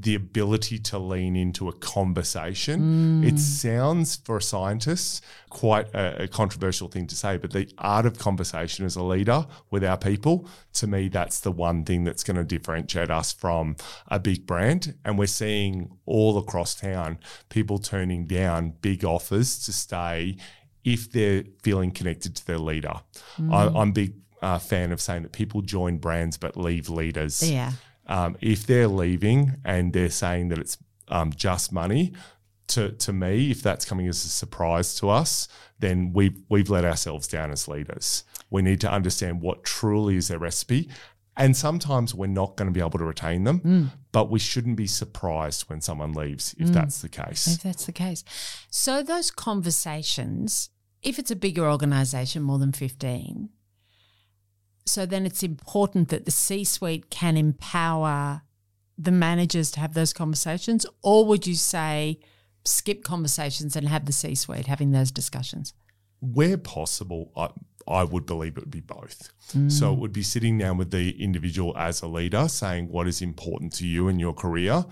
the 0.01 0.15
ability 0.15 0.79
to 0.79 0.97
lean 0.97 1.35
into 1.35 1.67
a 1.67 1.73
conversation. 1.73 3.23
It 3.23 3.39
sounds 3.39 4.15
for 4.15 4.39
scientists 4.39 5.21
quite 5.49 5.93
a, 5.93 6.23
a 6.23 6.27
controversial 6.27 6.87
thing 6.87 7.07
to 7.07 7.15
say, 7.15 7.37
but 7.37 7.51
the 7.51 7.69
art 7.77 8.05
of 8.05 8.17
conversation 8.17 8.85
as 8.85 8.95
a 8.95 9.03
leader 9.03 9.45
with 9.71 9.83
our 9.83 9.97
people, 9.97 10.47
to 10.73 10.87
me, 10.87 11.09
that's 11.09 11.39
the 11.41 11.51
one 11.51 11.83
thing 11.83 12.03
that's 12.03 12.23
going 12.23 12.37
to 12.37 12.43
differentiate 12.43 13.09
us 13.09 13.33
from 13.33 13.75
a 14.07 14.19
big 14.19 14.45
brand. 14.45 14.95
And 15.03 15.17
we're 15.17 15.27
seeing 15.27 15.89
all 16.05 16.37
across 16.37 16.75
town 16.75 17.19
people 17.49 17.79
turning 17.79 18.25
down 18.25 18.73
big 18.81 19.03
offers 19.03 19.59
to 19.65 19.73
stay 19.73 20.37
if 20.83 21.11
they're 21.11 21.43
feeling 21.61 21.91
connected 21.91 22.35
to 22.37 22.47
their 22.47 22.57
leader. 22.57 22.93
I, 23.51 23.67
I'm 23.67 23.89
a 23.89 23.91
big 23.91 24.13
uh, 24.41 24.59
fan 24.59 24.91
of 24.91 25.01
saying 25.01 25.23
that 25.23 25.33
people 25.33 25.61
join 25.61 25.97
brands 25.97 26.37
but 26.37 26.55
leave 26.55 26.89
leaders. 26.89 27.49
Yeah. 27.49 27.73
Um, 28.09 28.35
if 28.41 28.65
they're 28.65 28.87
leaving 28.87 29.55
and 29.63 29.93
they're 29.93 30.09
saying 30.09 30.49
that 30.49 30.57
it's 30.57 30.77
um, 31.07 31.31
just 31.31 31.71
money, 31.71 32.11
to, 32.69 32.91
to 32.91 33.13
me, 33.13 33.51
if 33.51 33.61
that's 33.61 33.85
coming 33.85 34.07
as 34.07 34.25
a 34.25 34.29
surprise 34.29 34.95
to 34.95 35.09
us, 35.09 35.47
then 35.79 36.11
we've, 36.13 36.41
we've 36.49 36.69
let 36.69 36.85
ourselves 36.85 37.27
down 37.27 37.51
as 37.51 37.67
leaders. 37.67 38.23
We 38.49 38.61
need 38.61 38.81
to 38.81 38.91
understand 38.91 39.41
what 39.41 39.63
truly 39.63 40.17
is 40.17 40.27
their 40.27 40.39
recipe. 40.39 40.89
And 41.37 41.55
sometimes 41.55 42.13
we're 42.13 42.27
not 42.27 42.57
going 42.57 42.67
to 42.67 42.73
be 42.73 42.81
able 42.81 42.99
to 42.99 43.05
retain 43.05 43.45
them, 43.45 43.91
but 44.11 44.29
we 44.29 44.39
shouldn't 44.39 44.75
be 44.75 44.87
surprised 44.87 45.69
when 45.69 45.79
someone 45.79 46.11
leaves 46.11 46.53
if 46.59 46.67
that's 46.69 47.01
the 47.01 47.07
case. 47.07 47.47
If 47.47 47.63
that's 47.63 47.85
the 47.85 47.93
case. 47.93 48.25
So, 48.69 49.01
those 49.01 49.31
conversations, 49.31 50.69
if 51.01 51.17
it's 51.17 51.31
a 51.31 51.37
bigger 51.37 51.65
organization, 51.69 52.43
more 52.43 52.59
than 52.59 52.73
15, 52.73 53.49
so 54.89 55.05
then 55.05 55.25
it's 55.25 55.43
important 55.43 56.09
that 56.09 56.25
the 56.25 56.31
C 56.31 56.63
suite 56.63 57.09
can 57.09 57.37
empower 57.37 58.41
the 58.97 59.11
managers 59.11 59.71
to 59.71 59.79
have 59.79 59.93
those 59.93 60.11
conversations? 60.11 60.85
Or 61.01 61.25
would 61.25 61.47
you 61.47 61.55
say 61.55 62.19
skip 62.65 63.03
conversations 63.03 63.75
and 63.75 63.87
have 63.87 64.05
the 64.05 64.11
C 64.11 64.35
suite 64.35 64.67
having 64.67 64.91
those 64.91 65.11
discussions? 65.11 65.73
where 66.21 66.57
possible, 66.57 67.31
I, 67.35 67.49
I 67.87 68.03
would 68.03 68.25
believe 68.25 68.57
it 68.57 68.61
would 68.61 68.71
be 68.71 68.81
both. 68.81 69.31
So 69.69 69.93
it 69.93 69.99
would 69.99 70.13
be 70.13 70.21
sitting 70.21 70.57
down 70.57 70.77
with 70.77 70.91
the 70.91 71.21
individual 71.21 71.75
as 71.77 72.01
a 72.01 72.07
leader, 72.07 72.47
saying 72.47 72.89
what 72.89 73.07
is 73.07 73.21
important 73.21 73.73
to 73.73 73.87
you 73.87 74.07
in 74.07 74.19
your 74.19 74.33
career, 74.33 74.85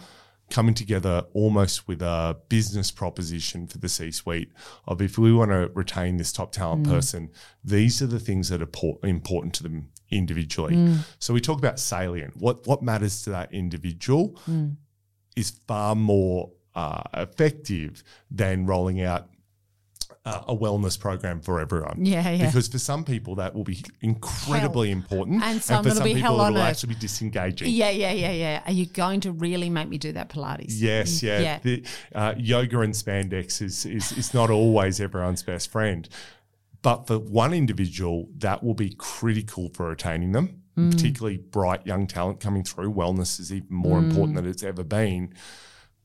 coming 0.49 0.73
together 0.73 1.23
almost 1.33 1.87
with 1.87 2.01
a 2.01 2.37
business 2.47 2.91
proposition 2.91 3.67
for 3.67 3.77
the 3.77 3.89
C 3.89 4.11
suite 4.11 4.51
of 4.85 5.01
if 5.01 5.17
we 5.17 5.33
want 5.33 5.51
to 5.51 5.69
retain 5.73 6.17
this 6.17 6.31
top 6.31 6.51
talent 6.51 6.85
mm. 6.85 6.89
person, 6.89 7.29
these 7.63 8.01
are 8.01 8.07
the 8.07 8.19
things 8.19 8.49
that 8.49 8.61
are 8.61 8.67
por- 8.67 8.99
important 9.03 9.53
to 9.55 9.63
them 9.63 9.89
individually. 10.09 10.75
Mm. 10.75 10.99
So 11.19 11.33
we 11.33 11.41
talk 11.41 11.59
about 11.59 11.79
salient. 11.79 12.37
What 12.37 12.65
what 12.65 12.81
matters 12.81 13.23
to 13.23 13.31
that 13.31 13.53
individual 13.53 14.39
mm. 14.49 14.75
is 15.35 15.59
far 15.67 15.95
more 15.95 16.51
uh, 16.75 17.03
effective 17.13 18.03
than 18.31 18.65
rolling 18.65 19.01
out 19.01 19.27
uh, 20.27 20.43
a 20.47 20.55
wellness 20.55 20.99
program 20.99 21.39
for 21.41 21.59
everyone. 21.59 22.05
Yeah, 22.05 22.29
yeah. 22.29 22.45
Because 22.47 22.67
for 22.67 22.79
some 22.79 23.03
people 23.03 23.35
that 23.35 23.55
will 23.55 23.63
be 23.63 23.83
incredibly 24.01 24.91
important, 24.91 25.41
And 25.43 25.61
some 25.63 25.83
for 25.83 25.91
some 25.91 26.03
people 26.03 26.39
it'll 26.41 26.57
earth. 26.57 26.63
actually 26.63 26.93
be 26.95 26.99
disengaging. 26.99 27.69
Yeah, 27.71 27.89
yeah, 27.89 28.11
yeah, 28.11 28.31
yeah. 28.31 28.63
Are 28.65 28.71
you 28.71 28.85
going 28.85 29.21
to 29.21 29.31
really 29.31 29.69
make 29.69 29.87
me 29.87 29.97
do 29.97 30.11
that 30.13 30.29
Pilates? 30.29 30.73
Yes, 30.79 31.23
yeah. 31.23 31.39
Yeah. 31.39 31.59
The, 31.63 31.83
uh, 32.13 32.33
yoga 32.37 32.81
and 32.81 32.93
spandex 32.93 33.61
is, 33.61 33.85
is 33.85 34.11
is 34.11 34.33
not 34.33 34.49
always 34.49 34.99
everyone's 34.99 35.43
best 35.43 35.71
friend, 35.71 36.07
but 36.81 37.07
for 37.07 37.17
one 37.19 37.53
individual, 37.53 38.29
that 38.37 38.63
will 38.63 38.73
be 38.75 38.89
critical 38.97 39.69
for 39.73 39.89
retaining 39.89 40.31
them. 40.33 40.61
Mm. 40.77 40.91
Particularly 40.91 41.37
bright 41.37 41.87
young 41.87 42.05
talent 42.05 42.39
coming 42.39 42.63
through, 42.63 42.93
wellness 42.93 43.39
is 43.39 43.51
even 43.51 43.67
more 43.71 43.99
Mm. 43.99 44.09
important 44.09 44.35
than 44.35 44.45
it's 44.45 44.61
ever 44.63 44.83
been. 44.83 45.33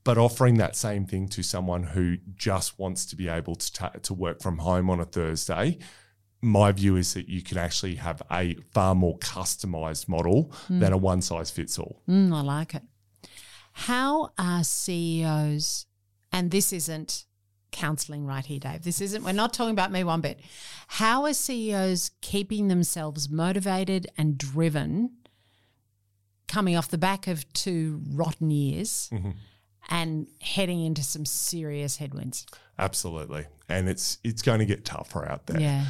But 0.05 0.19
offering 0.19 0.57
that 0.59 0.75
same 0.75 1.07
thing 1.07 1.29
to 1.29 1.43
someone 1.43 1.85
who 1.85 2.17
just 2.35 2.79
wants 2.79 3.07
to 3.07 3.17
be 3.17 3.29
able 3.29 3.55
to 3.55 3.73
ta- 3.73 3.91
to 4.03 4.15
work 4.15 4.43
from 4.43 4.59
home 4.59 4.91
on 4.91 4.99
a 5.01 5.05
Thursday, 5.05 5.79
my 6.41 6.73
view 6.73 6.97
is 6.97 7.15
that 7.15 7.29
you 7.29 7.41
can 7.41 7.57
actually 7.57 7.95
have 7.97 8.21
a 8.31 8.57
far 8.73 8.95
more 8.97 9.17
customized 9.19 10.09
model 10.09 10.53
than 10.69 10.93
a 10.93 10.97
one 10.97 11.23
size 11.23 11.51
fits 11.51 11.79
all. 11.79 12.03
Mm, 12.09 12.35
I 12.35 12.41
like 12.43 12.75
it. 12.75 12.83
How 13.73 14.31
are 14.39 14.65
CEOs, 14.65 15.87
and 16.33 16.51
this 16.51 16.73
isn't 16.73 17.27
counseling 17.71 18.27
right 18.27 18.45
here, 18.45 18.59
Dave. 18.59 18.83
This 18.83 19.01
isn't, 19.01 19.25
we're 19.25 19.33
not 19.33 19.55
talking 19.55 19.73
about 19.73 19.91
me 19.91 20.05
one 20.05 20.21
bit. 20.21 20.41
How 20.89 21.25
are 21.25 21.33
CEOs 21.33 22.11
keeping 22.21 22.69
themselves 22.69 23.31
motivated 23.31 24.09
and 24.19 24.37
driven 24.37 25.13
coming 26.49 26.77
off 26.77 26.89
the 26.89 26.99
back 26.99 27.27
of 27.27 27.51
two 27.55 28.03
rotten 28.11 28.51
years 28.51 29.09
and 29.91 30.27
heading 30.41 30.85
into 30.85 31.03
some 31.03 31.25
serious 31.25 31.97
headwinds? 31.97 32.47
Absolutely. 32.79 33.47
And 33.69 33.89
it's 33.89 34.19
it's 34.25 34.43
going 34.43 34.59
to 34.61 34.67
get 34.67 34.85
tougher 34.85 35.29
out 35.29 35.47
there. 35.47 35.61
Yeah. 35.61 35.87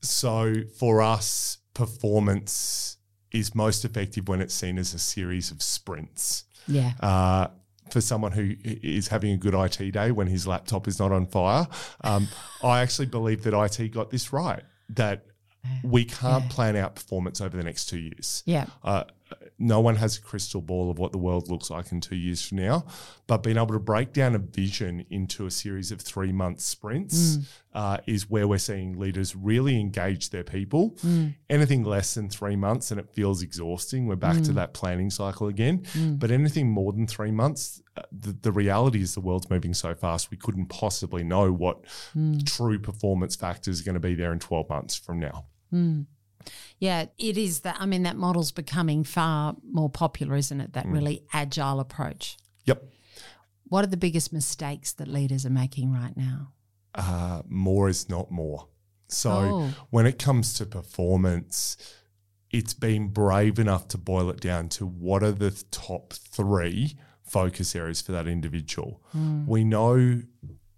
So 0.00 0.54
for 0.78 1.02
us, 1.02 1.58
performance 1.72 2.98
is 3.32 3.54
most 3.54 3.84
effective 3.84 4.28
when 4.28 4.40
it's 4.40 4.54
seen 4.54 4.78
as 4.78 4.94
a 4.94 4.98
series 4.98 5.50
of 5.50 5.62
sprints. 5.62 6.44
Yeah. 6.68 6.92
Uh, 7.00 7.48
for 7.90 8.00
someone 8.00 8.32
who 8.32 8.54
is 8.64 9.08
having 9.08 9.32
a 9.32 9.36
good 9.36 9.54
IT 9.54 9.92
day 9.92 10.10
when 10.10 10.26
his 10.26 10.46
laptop 10.46 10.88
is 10.88 10.98
not 10.98 11.12
on 11.12 11.26
fire, 11.26 11.66
um, 12.02 12.28
I 12.62 12.80
actually 12.80 13.06
believe 13.06 13.42
that 13.44 13.54
IT 13.54 13.92
got 13.92 14.10
this 14.10 14.32
right. 14.32 14.62
That 14.90 15.26
we 15.82 16.04
can't 16.04 16.48
plan 16.50 16.76
out 16.76 16.94
performance 16.94 17.40
over 17.40 17.56
the 17.56 17.62
next 17.62 17.86
two 17.86 17.98
years. 17.98 18.42
Yeah. 18.46 18.66
Uh, 18.82 19.04
no 19.58 19.80
one 19.80 19.96
has 19.96 20.18
a 20.18 20.20
crystal 20.20 20.60
ball 20.60 20.90
of 20.90 20.98
what 20.98 21.12
the 21.12 21.18
world 21.18 21.48
looks 21.48 21.70
like 21.70 21.92
in 21.92 22.00
two 22.00 22.16
years 22.16 22.46
from 22.46 22.58
now, 22.58 22.84
but 23.26 23.42
being 23.42 23.56
able 23.56 23.68
to 23.68 23.78
break 23.78 24.12
down 24.12 24.34
a 24.34 24.38
vision 24.38 25.06
into 25.10 25.46
a 25.46 25.50
series 25.50 25.92
of 25.92 26.00
three 26.00 26.32
month 26.32 26.60
sprints 26.60 27.36
mm. 27.36 27.46
uh, 27.72 27.98
is 28.06 28.28
where 28.28 28.48
we're 28.48 28.58
seeing 28.58 28.98
leaders 28.98 29.36
really 29.36 29.78
engage 29.78 30.30
their 30.30 30.42
people. 30.42 30.96
Mm. 31.04 31.34
Anything 31.48 31.84
less 31.84 32.14
than 32.14 32.28
three 32.28 32.56
months 32.56 32.90
and 32.90 32.98
it 32.98 33.08
feels 33.10 33.42
exhausting, 33.42 34.06
we're 34.06 34.16
back 34.16 34.36
to 34.42 34.50
mm. 34.50 34.54
that 34.54 34.74
planning 34.74 35.10
cycle 35.10 35.46
again. 35.46 35.84
But 36.18 36.30
anything 36.32 36.68
more 36.68 36.92
than 36.92 37.06
three 37.06 37.30
months, 37.30 37.80
uh, 37.96 38.02
the, 38.10 38.32
the 38.42 38.52
reality 38.52 39.02
is 39.02 39.14
the 39.14 39.20
world's 39.20 39.48
moving 39.50 39.72
so 39.72 39.94
fast, 39.94 40.32
we 40.32 40.36
couldn't 40.36 40.66
possibly 40.66 41.22
know 41.22 41.52
what 41.52 41.84
true 42.44 42.78
performance 42.78 43.36
factors 43.36 43.80
are 43.80 43.84
going 43.84 43.94
to 43.94 44.00
be 44.00 44.14
there 44.14 44.32
in 44.32 44.40
12 44.40 44.68
months 44.68 44.96
from 44.96 45.20
now. 45.20 45.46
Yeah, 46.80 47.06
it 47.18 47.38
is 47.38 47.60
that. 47.60 47.76
I 47.78 47.86
mean, 47.86 48.02
that 48.02 48.16
model's 48.16 48.52
becoming 48.52 49.04
far 49.04 49.56
more 49.62 49.88
popular, 49.88 50.36
isn't 50.36 50.60
it? 50.60 50.70
Mm. 50.70 50.74
That 50.74 50.86
really 50.86 51.22
agile 51.32 51.80
approach. 51.80 52.36
Yep. 52.64 52.82
What 53.64 53.84
are 53.84 53.88
the 53.88 53.96
biggest 53.96 54.32
mistakes 54.32 54.92
that 54.94 55.08
leaders 55.08 55.46
are 55.46 55.50
making 55.50 55.92
right 55.92 56.16
now? 56.16 56.52
uh, 56.96 57.42
more 57.48 57.88
is 57.88 58.08
not 58.08 58.30
more. 58.30 58.68
So 59.08 59.30
Oh. 59.30 59.74
when 59.90 60.06
it 60.06 60.16
comes 60.18 60.54
to 60.54 60.64
performance, 60.66 61.76
it's 62.50 62.72
been 62.72 63.08
brave 63.08 63.58
enough 63.58 63.88
to 63.88 63.98
boil 63.98 64.30
it 64.30 64.40
down 64.40 64.68
to 64.70 64.86
what 64.86 65.24
are 65.24 65.32
the 65.32 65.50
top 65.72 66.12
three 66.12 66.96
focus 67.22 67.74
areas 67.74 68.00
for 68.00 68.12
that 68.12 68.28
individual. 68.28 69.02
We 69.46 69.64
know 69.64 70.22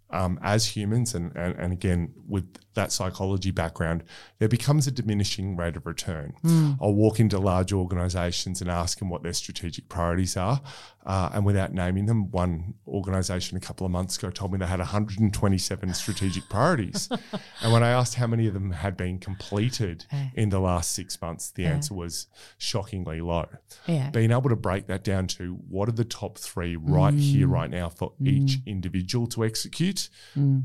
um, 0.09 0.39
as 0.41 0.75
humans, 0.77 1.15
and, 1.15 1.33
and, 1.37 1.55
and 1.59 1.73
again, 1.73 2.15
with 2.27 2.57
that 2.77 2.93
psychology 2.93 3.51
background, 3.51 4.05
there 4.39 4.49
becomes 4.49 4.87
a 4.87 4.93
diminishing 4.93 5.57
rate 5.57 5.77
of 5.77 5.85
return. 5.85 6.35
Hmm. 6.43 6.73
I'll 6.81 6.95
walk 6.95 7.19
into 7.19 7.39
large 7.39 7.73
organizations 7.73 8.61
and 8.61 8.71
ask 8.71 8.99
them 9.01 9.11
what 9.11 9.23
their 9.23 9.33
strategic 9.33 9.89
priorities 9.89 10.37
are. 10.37 10.63
Uh, 11.05 11.31
and 11.35 11.45
without 11.45 11.73
naming 11.73 12.07
them, 12.07 12.31
one 12.33 12.75
organization 12.87 13.57
a 13.57 13.61
couple 13.61 13.87
of 13.87 13.93
months 13.93 14.17
ago 14.19 14.29
told 14.29 14.53
me 14.53 14.59
they 14.59 14.67
had 14.67 14.81
127 14.81 15.95
strategic 15.95 16.49
priorities. 16.49 17.09
and 17.63 17.73
when 17.73 17.83
I 17.83 17.91
asked 17.91 18.15
how 18.15 18.27
many 18.27 18.49
of 18.49 18.55
them 18.55 18.73
had 18.73 18.97
been 18.97 19.19
completed 19.19 20.05
eh. 20.11 20.29
in 20.35 20.49
the 20.49 20.59
last 20.59 20.93
six 20.93 21.21
months, 21.23 21.51
the 21.51 21.65
eh. 21.65 21.71
answer 21.71 21.95
was 21.95 22.27
shockingly 22.59 23.21
low 23.21 23.47
Yeah. 23.87 24.11
being 24.11 24.33
able 24.33 24.51
to 24.51 24.57
break 24.57 24.89
that 24.89 25.05
down 25.05 25.29
to 25.29 25.55
what 25.69 25.89
are 25.89 25.93
the 25.93 26.05
top 26.05 26.39
three 26.39 26.77
right 26.77 27.15
here, 27.15 27.47
mm. 27.47 27.53
right 27.53 27.71
now 27.71 27.89
for 27.89 28.13
each 28.21 28.59
mm. 28.59 28.67
individual 28.67 29.27
to 29.29 29.45
execute, 29.45 30.09
mm. 30.37 30.65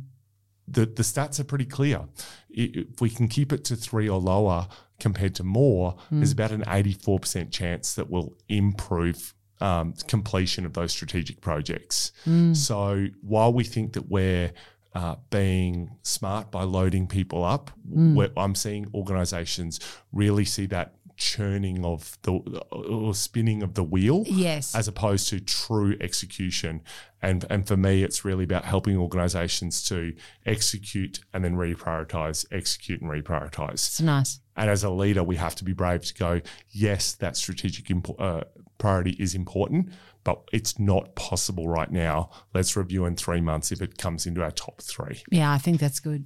The, 0.68 0.86
the 0.86 1.04
stats 1.04 1.40
are 1.40 1.44
pretty 1.44 1.66
clear. 1.66 2.02
If 2.50 3.02
we 3.02 3.10
can 3.10 3.28
keep 3.28 3.52
it 3.54 3.64
to 3.66 3.76
three 3.76 4.08
or 4.10 4.20
lower 4.20 4.68
compared 5.00 5.36
to 5.36 5.44
more, 5.44 5.96
there's 6.12 6.32
about 6.32 6.52
an 6.52 6.64
84% 6.64 7.52
chance 7.52 7.94
that 7.96 8.10
we'll 8.10 8.34
improve 8.50 9.34
um, 9.60 9.94
completion 10.08 10.66
of 10.66 10.74
those 10.74 10.92
strategic 10.92 11.42
projects. 11.42 12.12
So 12.54 13.08
while 13.22 13.54
we 13.54 13.64
think 13.64 13.94
that 13.94 14.10
we're 14.10 14.52
uh, 14.94 15.16
being 15.30 15.92
smart 16.04 16.52
by 16.52 16.64
loading 16.64 17.08
people 17.08 17.44
up, 17.44 17.72
where 18.16 18.30
I'm 18.38 18.56
seeing 18.56 18.88
organizations 18.94 19.80
really 20.12 20.46
see 20.46 20.66
that 20.68 20.96
churning 21.22 21.86
of 21.86 22.18
the 22.24 22.32
or 22.72 23.14
spinning 23.14 23.62
of 23.62 23.76
the 23.76 23.84
wheel 23.84 24.24
Yes. 24.26 24.74
as 24.74 24.88
opposed 24.88 25.30
to 25.30 25.40
true 25.40 25.96
execution. 26.02 26.82
And 27.22 27.46
and 27.52 27.68
for 27.68 27.78
me, 27.78 28.04
it's 28.04 28.26
really 28.26 28.44
about 28.44 28.66
helping 28.66 28.98
organizations 28.98 29.84
to 29.90 30.16
execute 30.48 31.20
and 31.32 31.44
then 31.46 31.56
reprioritize, 31.56 32.46
execute 32.52 33.02
and 33.02 33.12
reprioritize. 33.12 33.74
it's 33.88 34.02
nice. 34.02 34.40
And 34.58 34.70
as 34.70 34.84
a 34.84 34.90
leader, 34.90 35.24
we 35.24 35.36
have 35.36 35.56
to 35.56 35.64
be 35.64 35.74
brave 35.74 36.04
to 36.06 36.14
go, 36.14 36.42
yes, 36.72 37.14
that 37.14 37.38
strategic 37.38 37.86
impo- 37.86 38.20
uh, 38.20 38.44
priority 38.80 39.12
is 39.20 39.34
important, 39.36 39.90
but 40.24 40.42
it's 40.52 40.78
not 40.78 41.16
possible 41.16 41.68
right 41.68 41.92
now. 41.92 42.32
Let's 42.54 42.76
review 42.76 43.06
in 43.06 43.16
three 43.16 43.42
months 43.42 43.72
if 43.72 43.82
it 43.82 43.98
comes 43.98 44.26
into 44.26 44.42
our 44.44 44.52
top 44.52 44.82
three. 44.82 45.22
Yeah, 45.32 45.52
I 45.54 45.58
think 45.60 45.80
that's 45.80 46.00
good. 46.00 46.26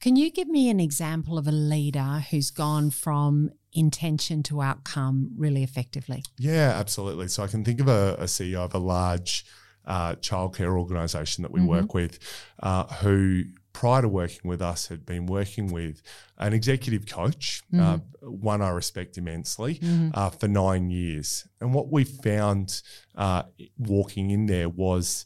Can 0.00 0.16
you 0.16 0.30
give 0.32 0.48
me 0.48 0.68
an 0.70 0.80
example 0.80 1.38
of 1.38 1.46
a 1.46 1.52
leader 1.52 2.24
who's 2.30 2.50
gone 2.50 2.90
from 2.90 3.50
intention 3.72 4.42
to 4.44 4.62
outcome 4.62 5.30
really 5.36 5.62
effectively? 5.62 6.24
Yeah, 6.38 6.72
absolutely. 6.76 7.28
So 7.28 7.42
I 7.42 7.46
can 7.46 7.64
think 7.64 7.80
of 7.80 7.88
a, 7.88 8.16
a 8.18 8.24
CEO 8.24 8.58
of 8.64 8.74
a 8.74 8.78
large 8.78 9.44
uh, 9.86 10.14
childcare 10.16 10.78
organisation 10.78 11.42
that 11.42 11.50
we 11.50 11.60
work 11.60 11.94
with, 11.94 12.18
uh, 12.62 12.84
who 12.84 13.44
prior 13.72 14.02
to 14.02 14.08
working 14.08 14.48
with 14.48 14.60
us 14.60 14.88
had 14.88 15.06
been 15.06 15.26
working 15.26 15.72
with 15.72 16.02
an 16.38 16.52
executive 16.52 17.06
coach, 17.06 17.62
uh, 17.78 17.98
one 18.20 18.62
I 18.62 18.70
respect 18.70 19.16
immensely, 19.16 19.80
uh, 20.14 20.30
for 20.30 20.48
nine 20.48 20.90
years. 20.90 21.46
And 21.60 21.72
what 21.72 21.90
we 21.90 22.04
found 22.04 22.82
uh, 23.16 23.44
walking 23.78 24.30
in 24.30 24.46
there 24.46 24.68
was 24.68 25.24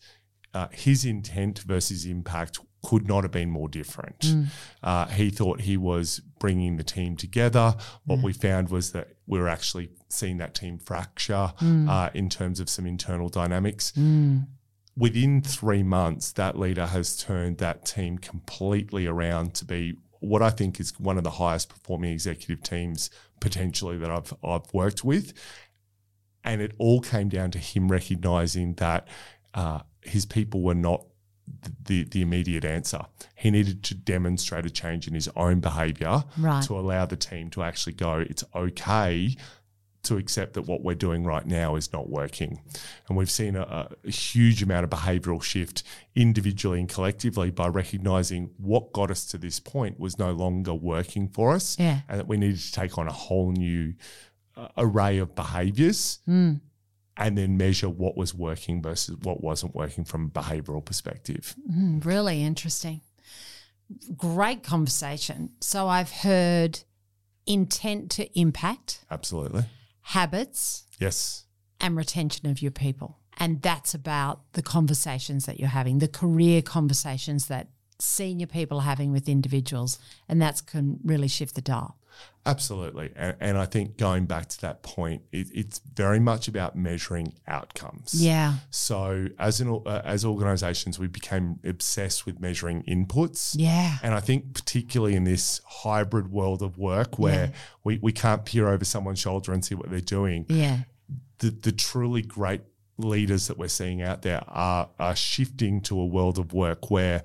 uh, 0.53 0.69
his 0.71 1.05
intent 1.05 1.61
versus 1.61 2.07
impact 2.07 2.59
could 2.85 3.09
not 3.09 3.25
have 3.25 3.33
been 3.33 3.51
more 3.51 3.69
different. 3.69 4.25
Uh, 4.83 5.07
he 5.07 5.31
thought 5.31 5.63
he 5.63 5.77
was 5.77 6.21
bringing 6.39 6.77
the 6.77 6.85
team 6.85 7.17
together. 7.17 7.75
What 8.05 8.19
we 8.23 8.33
found 8.33 8.69
was 8.69 8.93
that 8.93 9.09
we 9.27 9.39
were 9.39 9.49
actually 9.49 9.89
seeing 10.09 10.37
that 10.39 10.55
team 10.55 10.79
fracture 10.79 11.53
uh, 11.89 12.11
in 12.15 12.29
terms 12.29 12.61
of 12.61 12.69
some 12.69 12.87
internal 12.87 13.29
dynamics. 13.29 13.93
Within 14.97 15.43
three 15.43 15.83
months, 15.83 16.31
that 16.33 16.57
leader 16.57 16.87
has 16.87 17.17
turned 17.17 17.59
that 17.59 17.85
team 17.85 18.19
completely 18.19 19.07
around 19.07 19.55
to 19.55 19.65
be 19.65 19.97
what 20.21 20.41
I 20.41 20.51
think 20.51 20.79
is 20.81 20.99
one 21.01 21.19
of 21.19 21.25
the 21.25 21.31
highest 21.31 21.69
performing 21.69 22.13
executive 22.13 22.63
teams 22.63 23.11
potentially 23.41 23.99
that 23.99 24.11
I've 24.11 24.33
I've 24.45 24.73
worked 24.73 25.05
with. 25.05 25.33
And 26.45 26.61
it 26.61 26.73
all 26.79 27.01
came 27.01 27.29
down 27.29 27.51
to 27.53 27.59
him 27.59 27.91
recognizing 27.91 28.75
that 28.75 29.09
uh, 29.55 29.81
his 30.03 30.27
people 30.27 30.61
were 30.63 30.75
not 30.75 31.05
the, 31.87 32.05
the 32.05 32.23
immediate 32.23 32.65
answer. 32.65 33.01
He 33.35 33.51
needed 33.51 33.83
to 33.85 33.95
demonstrate 33.95 34.67
a 34.67 34.71
change 34.71 35.07
in 35.09 35.15
his 35.15 35.29
own 35.37 35.61
behavior 35.61 36.25
Right. 36.39 36.63
to 36.65 36.79
allow 36.79 37.07
the 37.07 37.17
team 37.17 37.51
to 37.51 37.63
actually 37.63 37.93
go, 37.95 38.19
it's 38.19 38.45
okay 38.55 39.37
to 40.05 40.19
accept 40.19 40.53
that 40.53 40.63
what 40.63 40.83
we're 40.83 40.95
doing 40.95 41.25
right 41.25 41.47
now 41.47 41.77
is 41.77 41.91
not 41.91 42.11
working. 42.11 42.61
And 43.09 43.17
we've 43.17 43.31
seen 43.31 43.57
a, 43.57 43.89
a 44.05 44.11
huge 44.11 44.63
amount 44.63 44.85
of 44.85 44.91
behavioral 44.91 45.43
shift 45.43 45.83
individually 46.15 46.79
and 46.81 46.89
collectively 46.89 47.51
by 47.51 47.69
recognizing 47.69 48.51
what 48.59 48.93
got 48.93 49.11
us 49.11 49.25
to 49.27 49.39
this 49.39 49.61
point 49.61 49.99
was 49.99 50.19
no 50.19 50.33
longer 50.33 50.75
working 50.75 51.29
for 51.29 51.55
us 51.55 51.79
Yeah. 51.79 52.01
and 52.09 52.19
that 52.21 52.29
we 52.29 52.37
needed 52.37 52.59
to 52.61 52.73
take 52.73 52.99
on 52.99 53.09
a 53.09 53.13
whole 53.13 53.53
new 53.53 53.95
uh, 54.57 54.69
array 54.77 55.17
of 55.19 55.35
behaviors 55.35 56.19
Mm. 56.29 56.61
And 57.17 57.39
then 57.39 57.57
measure 57.57 57.89
what 57.89 58.17
was 58.17 58.35
working 58.35 58.83
versus 58.83 59.17
what 59.23 59.43
wasn't 59.43 59.75
working 59.75 60.05
from 60.05 60.27
a 60.27 60.29
behavioral 60.41 60.85
perspective. 60.85 61.55
Mm, 61.71 62.05
really 62.05 62.43
interesting. 62.43 63.01
Great 64.17 64.63
conversation. 64.63 65.51
So 65.61 65.87
I've 65.89 66.11
heard 66.11 66.81
intent 67.47 68.11
to 68.13 68.39
impact, 68.39 69.05
Absolutely. 69.11 69.65
habits, 70.01 70.85
Yes. 70.99 71.45
and 71.81 71.97
retention 71.97 72.49
of 72.49 72.63
your 72.63 72.71
people. 72.71 73.19
And 73.37 73.61
that's 73.63 73.95
about 73.95 74.53
the 74.53 74.63
conversations 74.63 75.47
that 75.47 75.59
you're 75.59 75.69
having, 75.69 75.99
the 75.99 76.09
career 76.09 76.63
conversations 76.63 77.47
that 77.47 77.69
senior 78.01 78.47
people 78.47 78.79
are 78.79 78.83
having 78.85 79.13
with 79.13 79.29
individuals. 79.29 79.99
And 80.29 80.41
that's 80.41 80.61
can 80.61 80.99
really 81.05 81.29
shift 81.29 81.55
the 81.55 81.61
dial. 81.63 81.99
Absolutely. 82.47 83.11
And, 83.17 83.37
and 83.41 83.59
I 83.59 83.65
think 83.65 83.97
going 83.97 84.27
back 84.27 84.49
to 84.51 84.61
that 84.61 84.83
point, 84.83 85.23
it, 85.33 85.47
it's 85.55 85.79
very 85.79 86.21
much 86.21 86.47
about 86.47 86.77
measuring 86.77 87.33
outcomes. 87.49 88.15
Yeah. 88.15 88.57
So 88.71 89.29
as 89.39 89.61
an 89.63 89.81
uh, 89.87 90.03
as 90.05 90.27
organizations, 90.27 90.99
we 90.99 91.07
became 91.07 91.59
obsessed 91.65 92.27
with 92.27 92.41
measuring 92.41 92.83
inputs. 92.83 93.55
Yeah. 93.59 93.97
And 94.03 94.13
I 94.15 94.21
think 94.21 94.53
particularly 94.53 95.15
in 95.17 95.25
this 95.25 95.63
hybrid 95.67 96.31
world 96.31 96.61
of 96.63 96.77
work 96.77 97.19
where 97.19 97.53
we, 97.83 97.99
we 98.03 98.13
can't 98.13 98.45
peer 98.45 98.69
over 98.69 98.85
someone's 98.85 99.21
shoulder 99.21 99.53
and 99.53 99.65
see 99.65 99.75
what 99.75 99.89
they're 99.91 100.01
doing, 100.01 100.45
Yeah. 100.51 100.81
the, 101.39 101.49
the 101.51 101.73
truly 101.73 102.21
great 102.21 102.61
leaders 102.99 103.49
that 103.49 103.57
we're 103.59 103.69
seeing 103.69 104.03
out 104.03 104.21
there 104.21 104.45
are, 104.49 104.91
are 104.99 105.17
shifting 105.17 105.81
to 105.81 105.99
a 105.99 106.05
world 106.07 106.39
of 106.39 106.53
work 106.53 106.91
where, 106.91 107.23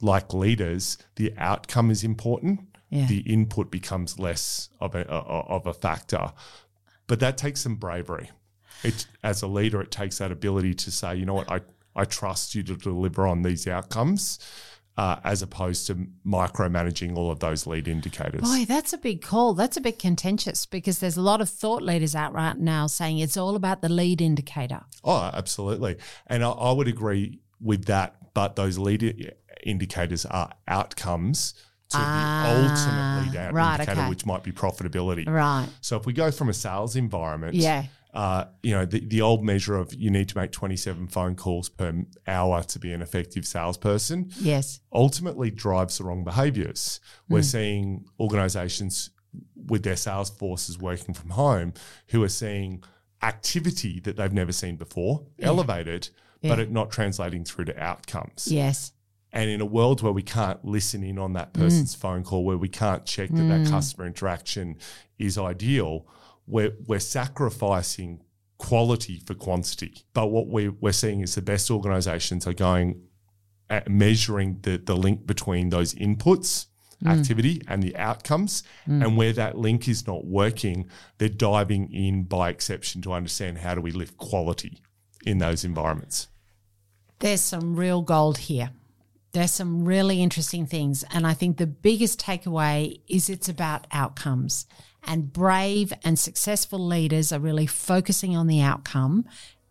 like 0.00 0.32
leaders, 0.32 0.98
the 1.16 1.34
outcome 1.36 1.90
is 1.90 2.02
important. 2.04 2.60
Yeah. 2.92 3.06
The 3.06 3.20
input 3.20 3.70
becomes 3.70 4.18
less 4.18 4.68
of 4.78 4.94
a, 4.94 5.08
of 5.08 5.66
a 5.66 5.72
factor. 5.72 6.34
But 7.06 7.20
that 7.20 7.38
takes 7.38 7.62
some 7.62 7.76
bravery. 7.76 8.30
It, 8.84 9.06
as 9.22 9.40
a 9.40 9.46
leader, 9.46 9.80
it 9.80 9.90
takes 9.90 10.18
that 10.18 10.30
ability 10.30 10.74
to 10.74 10.90
say, 10.90 11.16
you 11.16 11.24
know 11.24 11.32
what, 11.32 11.50
I, 11.50 11.62
I 11.96 12.04
trust 12.04 12.54
you 12.54 12.62
to 12.64 12.76
deliver 12.76 13.26
on 13.26 13.42
these 13.42 13.66
outcomes. 13.66 14.38
Uh, 14.94 15.18
as 15.24 15.40
opposed 15.40 15.86
to 15.86 15.94
micromanaging 16.26 17.16
all 17.16 17.30
of 17.30 17.38
those 17.40 17.66
lead 17.66 17.88
indicators. 17.88 18.42
Boy, 18.42 18.66
that's 18.68 18.92
a 18.92 18.98
big 18.98 19.22
call. 19.22 19.54
That's 19.54 19.78
a 19.78 19.80
bit 19.80 19.98
contentious 19.98 20.66
because 20.66 20.98
there's 20.98 21.16
a 21.16 21.22
lot 21.22 21.40
of 21.40 21.48
thought 21.48 21.80
leaders 21.80 22.14
out 22.14 22.34
right 22.34 22.58
now 22.58 22.88
saying 22.88 23.18
it's 23.18 23.38
all 23.38 23.56
about 23.56 23.80
the 23.80 23.88
lead 23.88 24.20
indicator. 24.20 24.82
Oh, 25.02 25.30
absolutely. 25.32 25.96
And 26.26 26.44
I, 26.44 26.50
I 26.50 26.72
would 26.72 26.88
agree 26.88 27.40
with 27.58 27.86
that. 27.86 28.16
But 28.34 28.54
those 28.56 28.76
lead 28.76 29.34
indicators 29.62 30.26
are 30.26 30.52
outcomes 30.68 31.54
to 31.92 31.98
Ah, 32.00 32.42
the 32.44 32.70
ultimate 32.70 33.26
lead 33.32 33.36
out 33.46 33.52
right, 33.54 33.74
indicator, 33.80 34.00
okay. 34.00 34.10
which 34.10 34.26
might 34.26 34.42
be 34.42 34.52
profitability. 34.52 35.28
Right. 35.28 35.68
So 35.80 35.96
if 35.96 36.06
we 36.06 36.12
go 36.12 36.30
from 36.30 36.48
a 36.48 36.52
sales 36.54 36.96
environment, 36.96 37.54
Yeah. 37.54 37.86
uh, 38.14 38.44
you 38.62 38.72
know, 38.72 38.84
the, 38.84 39.00
the 39.00 39.20
old 39.22 39.42
measure 39.44 39.76
of 39.76 39.94
you 39.94 40.10
need 40.10 40.28
to 40.30 40.36
make 40.36 40.52
27 40.52 41.08
phone 41.08 41.34
calls 41.36 41.68
per 41.68 42.04
hour 42.26 42.62
to 42.64 42.78
be 42.78 42.92
an 42.92 43.00
effective 43.02 43.46
salesperson 43.46 44.30
Yes. 44.40 44.80
ultimately 44.92 45.50
drives 45.50 45.98
the 45.98 46.04
wrong 46.04 46.24
behaviors. 46.24 47.00
We're 47.28 47.42
seeing 47.42 48.04
organizations 48.20 49.10
with 49.56 49.82
their 49.82 49.96
sales 49.96 50.28
forces 50.30 50.78
working 50.78 51.14
from 51.14 51.30
home 51.30 51.72
who 52.08 52.22
are 52.22 52.28
seeing 52.28 52.82
activity 53.22 54.00
that 54.00 54.16
they've 54.16 54.32
never 54.32 54.52
seen 54.52 54.76
before 54.76 55.24
elevated, 55.40 56.08
but 56.42 56.58
Yeah. 56.58 56.64
it 56.64 56.70
not 56.72 56.90
translating 56.90 57.44
through 57.44 57.66
to 57.66 57.82
outcomes. 57.82 58.48
Yes. 58.50 58.92
And 59.32 59.48
in 59.48 59.60
a 59.60 59.66
world 59.66 60.02
where 60.02 60.12
we 60.12 60.22
can't 60.22 60.62
listen 60.64 61.02
in 61.02 61.18
on 61.18 61.32
that 61.32 61.52
mm. 61.52 61.60
person's 61.60 61.94
phone 61.94 62.22
call, 62.22 62.44
where 62.44 62.58
we 62.58 62.68
can't 62.68 63.06
check 63.06 63.30
that 63.30 63.42
that 63.42 63.60
mm. 63.62 63.70
customer 63.70 64.06
interaction 64.06 64.76
is 65.18 65.38
ideal, 65.38 66.06
we're, 66.46 66.72
we're 66.86 67.00
sacrificing 67.00 68.20
quality 68.58 69.22
for 69.24 69.34
quantity. 69.34 70.04
But 70.12 70.26
what 70.28 70.48
we, 70.48 70.68
we're 70.68 70.92
seeing 70.92 71.20
is 71.20 71.34
the 71.34 71.42
best 71.42 71.70
organizations 71.70 72.46
are 72.46 72.52
going 72.52 73.02
at 73.70 73.88
measuring 73.88 74.58
the, 74.62 74.76
the 74.76 74.94
link 74.94 75.26
between 75.26 75.70
those 75.70 75.94
inputs, 75.94 76.66
mm. 77.02 77.10
activity, 77.10 77.62
and 77.68 77.82
the 77.82 77.96
outcomes. 77.96 78.62
And 78.86 79.16
where 79.16 79.32
that 79.32 79.56
link 79.56 79.88
is 79.88 80.06
not 80.06 80.26
working, 80.26 80.90
they're 81.16 81.30
diving 81.30 81.90
in 81.90 82.24
by 82.24 82.50
exception 82.50 83.00
to 83.02 83.14
understand 83.14 83.58
how 83.58 83.74
do 83.74 83.80
we 83.80 83.92
lift 83.92 84.18
quality 84.18 84.82
in 85.24 85.38
those 85.38 85.64
environments. 85.64 86.28
There's 87.20 87.40
some 87.40 87.76
real 87.76 88.02
gold 88.02 88.36
here. 88.36 88.72
There's 89.32 89.50
some 89.50 89.84
really 89.84 90.22
interesting 90.22 90.66
things. 90.66 91.04
And 91.12 91.26
I 91.26 91.34
think 91.34 91.56
the 91.56 91.66
biggest 91.66 92.20
takeaway 92.20 93.00
is 93.08 93.28
it's 93.30 93.48
about 93.48 93.86
outcomes. 93.90 94.66
And 95.04 95.32
brave 95.32 95.92
and 96.04 96.18
successful 96.18 96.78
leaders 96.78 97.32
are 97.32 97.40
really 97.40 97.66
focusing 97.66 98.36
on 98.36 98.46
the 98.46 98.60
outcome 98.60 99.24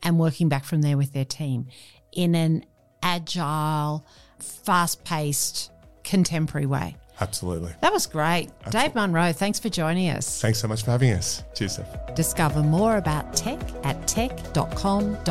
and 0.03 0.19
working 0.19 0.49
back 0.49 0.65
from 0.65 0.81
there 0.81 0.97
with 0.97 1.13
their 1.13 1.25
team 1.25 1.67
in 2.11 2.35
an 2.35 2.65
agile, 3.03 4.05
fast 4.39 5.03
paced, 5.05 5.71
contemporary 6.03 6.65
way. 6.65 6.97
Absolutely. 7.19 7.73
That 7.81 7.93
was 7.93 8.07
great. 8.07 8.49
Absolutely. 8.65 8.71
Dave 8.71 8.95
Munro, 8.95 9.31
thanks 9.31 9.59
for 9.59 9.69
joining 9.69 10.09
us. 10.09 10.41
Thanks 10.41 10.59
so 10.59 10.67
much 10.67 10.83
for 10.83 10.89
having 10.89 11.11
us. 11.11 11.43
Cheers, 11.53 11.73
Steph. 11.73 12.15
Discover 12.15 12.63
more 12.63 12.97
about 12.97 13.35
TEC 13.35 13.59
at 13.83 14.07
tec.com.au. 14.07 15.21